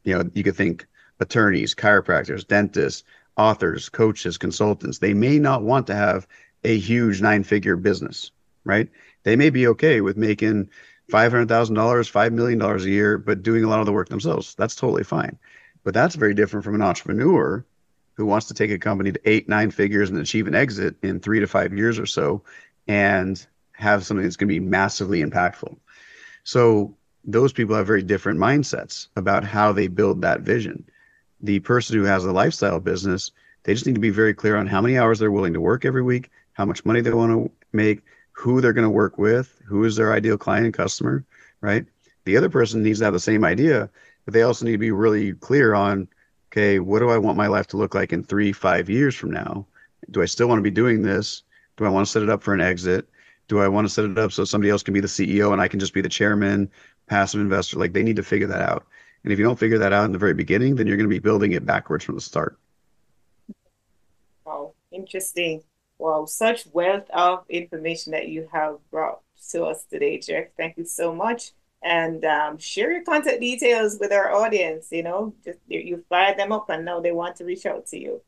You 0.04 0.18
know, 0.18 0.30
you 0.32 0.42
could 0.42 0.56
think 0.56 0.86
attorneys, 1.20 1.74
chiropractors, 1.74 2.46
dentists, 2.46 3.04
authors, 3.36 3.88
coaches, 3.88 4.38
consultants, 4.38 4.98
they 4.98 5.14
may 5.14 5.38
not 5.38 5.62
want 5.62 5.86
to 5.86 5.94
have 5.94 6.26
a 6.64 6.78
huge 6.78 7.20
nine 7.22 7.42
figure 7.42 7.76
business, 7.76 8.30
right? 8.64 8.88
They 9.22 9.36
may 9.36 9.50
be 9.50 9.66
okay 9.68 10.00
with 10.00 10.16
making 10.16 10.70
$500,000, 11.10 11.46
$5 11.46 12.32
million 12.32 12.60
a 12.62 12.78
year, 12.82 13.18
but 13.18 13.42
doing 13.42 13.64
a 13.64 13.68
lot 13.68 13.80
of 13.80 13.86
the 13.86 13.92
work 13.92 14.08
themselves. 14.08 14.54
That's 14.54 14.76
totally 14.76 15.04
fine. 15.04 15.38
But 15.84 15.94
that's 15.94 16.14
very 16.14 16.34
different 16.34 16.64
from 16.64 16.74
an 16.74 16.82
entrepreneur 16.82 17.64
who 18.14 18.26
wants 18.26 18.46
to 18.48 18.54
take 18.54 18.70
a 18.70 18.78
company 18.78 19.12
to 19.12 19.20
eight, 19.24 19.48
nine 19.48 19.70
figures 19.70 20.10
and 20.10 20.18
achieve 20.18 20.46
an 20.46 20.54
exit 20.54 20.96
in 21.02 21.20
three 21.20 21.40
to 21.40 21.46
five 21.46 21.72
years 21.72 21.98
or 21.98 22.06
so 22.06 22.42
and 22.86 23.46
have 23.72 24.04
something 24.04 24.24
that's 24.24 24.36
going 24.36 24.48
to 24.48 24.54
be 24.54 24.60
massively 24.60 25.22
impactful. 25.22 25.76
So 26.44 26.96
those 27.24 27.52
people 27.52 27.76
have 27.76 27.86
very 27.86 28.02
different 28.02 28.38
mindsets 28.38 29.08
about 29.16 29.44
how 29.44 29.72
they 29.72 29.88
build 29.88 30.22
that 30.22 30.40
vision. 30.40 30.84
The 31.40 31.60
person 31.60 31.96
who 31.96 32.04
has 32.04 32.24
a 32.24 32.32
lifestyle 32.32 32.80
business, 32.80 33.30
they 33.62 33.72
just 33.72 33.86
need 33.86 33.94
to 33.94 34.00
be 34.00 34.10
very 34.10 34.34
clear 34.34 34.56
on 34.56 34.66
how 34.66 34.80
many 34.80 34.98
hours 34.98 35.18
they're 35.18 35.30
willing 35.30 35.54
to 35.54 35.60
work 35.60 35.84
every 35.84 36.02
week, 36.02 36.30
how 36.52 36.64
much 36.64 36.84
money 36.84 37.00
they 37.00 37.12
want 37.12 37.32
to 37.32 37.50
make, 37.72 38.02
who 38.40 38.60
they're 38.60 38.72
going 38.72 38.84
to 38.84 38.90
work 38.90 39.18
with, 39.18 39.60
who 39.66 39.84
is 39.84 39.96
their 39.96 40.12
ideal 40.12 40.38
client 40.38 40.64
and 40.66 40.74
customer, 40.74 41.24
right? 41.60 41.84
The 42.24 42.36
other 42.36 42.48
person 42.48 42.82
needs 42.82 42.98
to 42.98 43.04
have 43.04 43.14
the 43.14 43.20
same 43.20 43.44
idea, 43.44 43.90
but 44.24 44.34
they 44.34 44.42
also 44.42 44.64
need 44.64 44.72
to 44.72 44.78
be 44.78 44.90
really 44.90 45.34
clear 45.34 45.74
on, 45.74 46.08
okay, 46.50 46.78
what 46.78 47.00
do 47.00 47.10
I 47.10 47.18
want 47.18 47.36
my 47.36 47.46
life 47.46 47.66
to 47.68 47.76
look 47.76 47.94
like 47.94 48.12
in 48.12 48.22
three, 48.22 48.52
five 48.52 48.88
years 48.88 49.14
from 49.14 49.30
now? 49.30 49.66
Do 50.10 50.22
I 50.22 50.26
still 50.26 50.48
want 50.48 50.58
to 50.58 50.62
be 50.62 50.70
doing 50.70 51.02
this? 51.02 51.42
Do 51.76 51.84
I 51.84 51.88
want 51.88 52.06
to 52.06 52.12
set 52.12 52.22
it 52.22 52.30
up 52.30 52.42
for 52.42 52.54
an 52.54 52.60
exit? 52.60 53.08
do 53.50 53.58
I 53.58 53.66
want 53.66 53.84
to 53.84 53.92
set 53.92 54.04
it 54.04 54.16
up 54.16 54.30
so 54.30 54.44
somebody 54.44 54.70
else 54.70 54.84
can 54.84 54.94
be 54.94 55.00
the 55.00 55.08
CEO 55.08 55.52
and 55.52 55.60
I 55.60 55.66
can 55.66 55.80
just 55.80 55.92
be 55.92 56.00
the 56.00 56.08
chairman, 56.08 56.70
passive 57.08 57.40
investor? 57.40 57.80
Like 57.80 57.92
they 57.92 58.04
need 58.04 58.14
to 58.14 58.22
figure 58.22 58.46
that 58.46 58.62
out. 58.62 58.86
And 59.24 59.32
if 59.32 59.40
you 59.40 59.44
don't 59.44 59.58
figure 59.58 59.78
that 59.78 59.92
out 59.92 60.04
in 60.04 60.12
the 60.12 60.18
very 60.18 60.34
beginning, 60.34 60.76
then 60.76 60.86
you're 60.86 60.96
going 60.96 61.10
to 61.10 61.14
be 61.14 61.18
building 61.18 61.50
it 61.50 61.66
backwards 61.66 62.04
from 62.04 62.14
the 62.14 62.20
start. 62.20 62.56
Wow, 64.46 64.72
interesting. 64.92 65.64
Wow, 66.00 66.24
such 66.24 66.66
wealth 66.72 67.10
of 67.10 67.44
information 67.50 68.12
that 68.12 68.28
you 68.28 68.48
have 68.50 68.78
brought 68.90 69.20
to 69.50 69.64
us 69.64 69.84
today, 69.84 70.18
Jack. 70.18 70.52
Thank 70.56 70.78
you 70.78 70.84
so 70.86 71.14
much. 71.14 71.52
And 71.82 72.24
um, 72.24 72.56
share 72.56 72.90
your 72.90 73.04
contact 73.04 73.40
details 73.40 73.98
with 74.00 74.10
our 74.10 74.32
audience. 74.32 74.88
You 74.90 75.02
know, 75.02 75.34
just 75.44 75.58
you 75.68 76.02
fired 76.08 76.38
them 76.38 76.52
up 76.52 76.70
and 76.70 76.86
now 76.86 77.00
they 77.00 77.12
want 77.12 77.36
to 77.36 77.44
reach 77.44 77.66
out 77.66 77.86
to 77.88 77.98
you. 77.98 78.22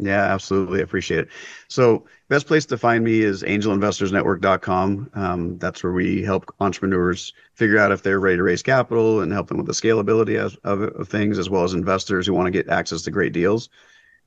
Yeah, 0.00 0.22
absolutely. 0.22 0.80
Appreciate 0.80 1.20
it. 1.20 1.28
So, 1.68 2.04
best 2.28 2.48
place 2.48 2.66
to 2.66 2.76
find 2.76 3.04
me 3.04 3.20
is 3.20 3.44
angelinvestorsnetwork.com. 3.44 5.10
Um, 5.14 5.58
that's 5.58 5.84
where 5.84 5.92
we 5.92 6.20
help 6.20 6.52
entrepreneurs 6.58 7.32
figure 7.52 7.78
out 7.78 7.92
if 7.92 8.02
they're 8.02 8.18
ready 8.18 8.38
to 8.38 8.42
raise 8.42 8.62
capital 8.62 9.20
and 9.20 9.32
help 9.32 9.46
them 9.46 9.58
with 9.58 9.66
the 9.66 9.72
scalability 9.72 10.44
of, 10.44 10.58
of, 10.64 10.82
of 10.82 11.08
things, 11.08 11.38
as 11.38 11.48
well 11.48 11.62
as 11.62 11.74
investors 11.74 12.26
who 12.26 12.34
want 12.34 12.46
to 12.46 12.50
get 12.50 12.68
access 12.68 13.02
to 13.02 13.12
great 13.12 13.32
deals. 13.32 13.68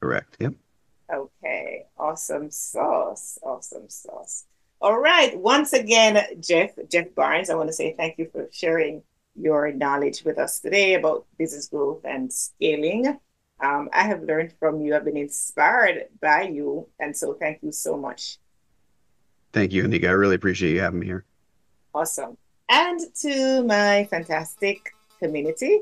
Correct. 0.00 0.36
Yep. 0.40 0.54
Okay, 1.12 1.84
awesome 1.96 2.50
sauce, 2.50 3.38
awesome 3.40 3.88
sauce. 3.88 4.46
All 4.80 4.98
right, 4.98 5.38
once 5.38 5.72
again, 5.72 6.20
Jeff, 6.40 6.70
Jeff 6.90 7.14
Barnes, 7.14 7.48
I 7.48 7.54
want 7.54 7.68
to 7.68 7.72
say 7.72 7.94
thank 7.96 8.18
you 8.18 8.28
for 8.32 8.48
sharing 8.50 9.04
your 9.36 9.70
knowledge 9.70 10.24
with 10.24 10.36
us 10.36 10.58
today 10.58 10.94
about 10.94 11.26
business 11.38 11.68
growth 11.68 12.04
and 12.04 12.32
scaling. 12.32 13.20
Um, 13.62 13.90
I 13.92 14.04
have 14.04 14.22
learned 14.22 14.54
from 14.58 14.80
you, 14.80 14.96
I've 14.96 15.04
been 15.04 15.16
inspired 15.16 16.08
by 16.20 16.42
you, 16.44 16.88
and 16.98 17.16
so 17.16 17.34
thank 17.34 17.62
you 17.62 17.72
so 17.72 17.96
much. 17.96 18.38
Thank 19.52 19.72
you, 19.72 19.84
Anika. 19.84 20.08
I 20.08 20.12
really 20.12 20.36
appreciate 20.36 20.72
you 20.72 20.80
having 20.80 21.00
me 21.00 21.06
here. 21.06 21.24
Awesome. 21.94 22.36
And 22.68 23.00
to 23.22 23.64
my 23.64 24.06
fantastic 24.10 24.94
community, 25.18 25.80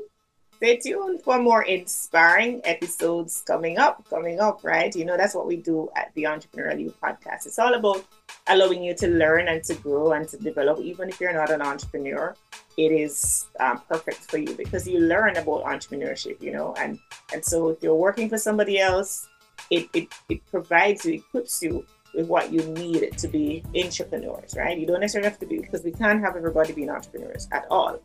stay 0.57 0.77
tuned 0.77 1.21
for 1.21 1.39
more 1.39 1.63
inspiring 1.63 2.61
episodes 2.63 3.43
coming 3.45 3.77
up, 3.77 4.03
coming 4.09 4.39
up, 4.39 4.63
right? 4.63 4.93
You 4.95 5.05
know, 5.05 5.15
that's 5.15 5.35
what 5.35 5.47
we 5.47 5.57
do 5.57 5.89
at 5.95 6.11
the 6.15 6.23
Entrepreneurial 6.23 6.81
You 6.81 6.93
podcast. 7.01 7.45
It's 7.45 7.59
all 7.59 7.75
about 7.75 8.03
allowing 8.49 8.83
you 8.83 8.93
to 8.95 9.07
learn 9.07 9.47
and 9.47 9.63
to 9.63 9.75
grow 9.75 10.11
and 10.11 10.27
to 10.29 10.37
develop. 10.37 10.79
Even 10.79 11.09
if 11.09 11.19
you're 11.19 11.33
not 11.33 11.51
an 11.51 11.61
entrepreneur, 11.61 12.35
it 12.77 12.91
is 12.91 13.47
um, 13.59 13.81
perfect 13.87 14.29
for 14.29 14.37
you 14.37 14.53
because 14.55 14.87
you 14.87 14.99
learn 14.99 15.37
about 15.37 15.63
entrepreneurship, 15.63 16.41
you 16.41 16.51
know, 16.51 16.73
and, 16.77 16.99
and 17.33 17.43
so 17.43 17.69
if 17.69 17.81
you're 17.81 17.95
working 17.95 18.29
for 18.29 18.37
somebody 18.37 18.79
else, 18.79 19.27
it, 19.69 19.89
it, 19.93 20.07
it 20.29 20.45
provides 20.49 21.05
you, 21.05 21.15
equips 21.15 21.61
you 21.61 21.85
with 22.15 22.27
what 22.27 22.51
you 22.51 22.61
need 22.73 23.17
to 23.17 23.27
be 23.27 23.63
entrepreneurs, 23.75 24.55
right? 24.57 24.77
You 24.77 24.87
don't 24.87 25.01
necessarily 25.01 25.29
have 25.29 25.39
to 25.39 25.45
be 25.45 25.59
because 25.59 25.83
we 25.83 25.91
can't 25.91 26.21
have 26.21 26.35
everybody 26.35 26.73
being 26.73 26.89
entrepreneurs 26.89 27.47
at 27.51 27.65
all. 27.69 27.99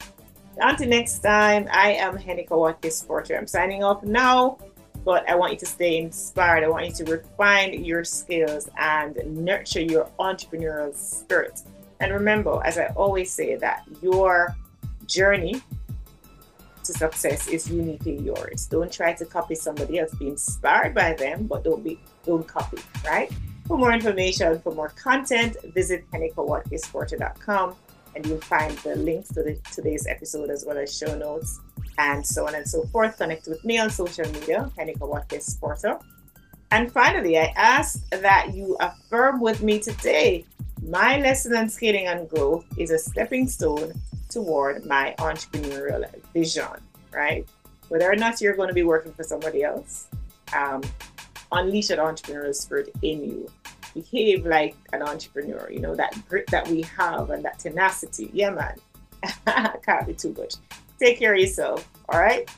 Until 0.58 0.88
next 0.88 1.18
time, 1.20 1.68
I 1.72 1.92
am 1.92 2.16
Heneka 2.16 2.50
Watkis 2.50 3.06
Porter. 3.06 3.36
I'm 3.36 3.46
signing 3.46 3.82
off 3.82 4.02
now, 4.04 4.58
but 5.04 5.28
I 5.28 5.34
want 5.34 5.52
you 5.52 5.58
to 5.58 5.66
stay 5.66 5.98
inspired. 5.98 6.64
I 6.64 6.68
want 6.68 6.86
you 6.86 7.04
to 7.04 7.12
refine 7.12 7.84
your 7.84 8.04
skills 8.04 8.68
and 8.78 9.16
nurture 9.26 9.82
your 9.82 10.10
entrepreneurial 10.18 10.94
spirit. 10.94 11.60
And 12.00 12.12
remember, 12.12 12.60
as 12.64 12.78
I 12.78 12.86
always 12.96 13.30
say, 13.30 13.56
that 13.56 13.84
your 14.02 14.56
journey 15.06 15.62
to 16.84 16.92
success 16.92 17.48
is 17.48 17.70
uniquely 17.70 18.18
yours. 18.18 18.66
Don't 18.66 18.92
try 18.92 19.12
to 19.14 19.24
copy 19.24 19.54
somebody 19.54 19.98
else. 19.98 20.14
Be 20.14 20.28
inspired 20.28 20.94
by 20.94 21.14
them, 21.14 21.46
but 21.46 21.64
don't 21.64 21.82
be 21.82 21.98
don't 22.24 22.46
copy, 22.46 22.78
right? 23.06 23.30
For 23.66 23.78
more 23.78 23.92
information, 23.92 24.60
for 24.60 24.74
more 24.74 24.90
content, 24.90 25.56
visit 25.74 26.04
henekawatkisporter.com 26.12 27.76
and 28.14 28.26
you'll 28.26 28.40
find 28.42 28.76
the 28.78 28.94
links 28.96 29.28
to 29.30 29.42
the, 29.42 29.58
today's 29.72 30.06
episode 30.06 30.50
as 30.50 30.64
well 30.66 30.78
as 30.78 30.96
show 30.96 31.16
notes 31.16 31.60
and 31.98 32.26
so 32.26 32.46
on 32.46 32.54
and 32.54 32.66
so 32.66 32.84
forth. 32.86 33.16
Connect 33.18 33.46
with 33.46 33.64
me 33.64 33.78
on 33.78 33.90
social 33.90 34.26
media, 34.32 34.70
Heneka 34.78 34.98
Watkis 34.98 35.58
Porter. 35.60 35.98
And 36.70 36.90
finally, 36.90 37.38
I 37.38 37.52
ask 37.56 38.08
that 38.10 38.54
you 38.54 38.76
affirm 38.80 39.40
with 39.40 39.62
me 39.62 39.78
today 39.78 40.44
my 40.86 41.18
lesson 41.18 41.56
on 41.56 41.68
scaling 41.68 42.06
and 42.06 42.28
growth 42.28 42.66
is 42.76 42.90
a 42.90 42.98
stepping 42.98 43.48
stone 43.48 43.92
toward 44.28 44.84
my 44.84 45.14
entrepreneurial 45.18 46.04
vision, 46.32 46.68
right? 47.10 47.46
Whether 47.88 48.10
or 48.10 48.16
not 48.16 48.40
you're 48.40 48.56
going 48.56 48.68
to 48.68 48.74
be 48.74 48.82
working 48.82 49.12
for 49.12 49.22
somebody 49.22 49.62
else, 49.62 50.08
um, 50.54 50.82
unleash 51.52 51.90
an 51.90 51.98
entrepreneurial 51.98 52.54
spirit 52.54 52.90
in 53.02 53.24
you 53.24 53.50
behave 53.94 54.44
like 54.44 54.76
an 54.92 55.02
entrepreneur, 55.02 55.70
you 55.70 55.80
know, 55.80 55.94
that 55.94 56.16
grit 56.28 56.46
that 56.48 56.66
we 56.68 56.82
have 56.82 57.30
and 57.30 57.44
that 57.44 57.58
tenacity. 57.58 58.28
Yeah, 58.32 58.50
man. 58.50 58.76
Can't 59.82 60.06
be 60.06 60.14
too 60.14 60.34
much. 60.36 60.56
Take 60.98 61.18
care 61.18 61.34
of 61.34 61.40
yourself. 61.40 61.88
All 62.08 62.20
right. 62.20 62.48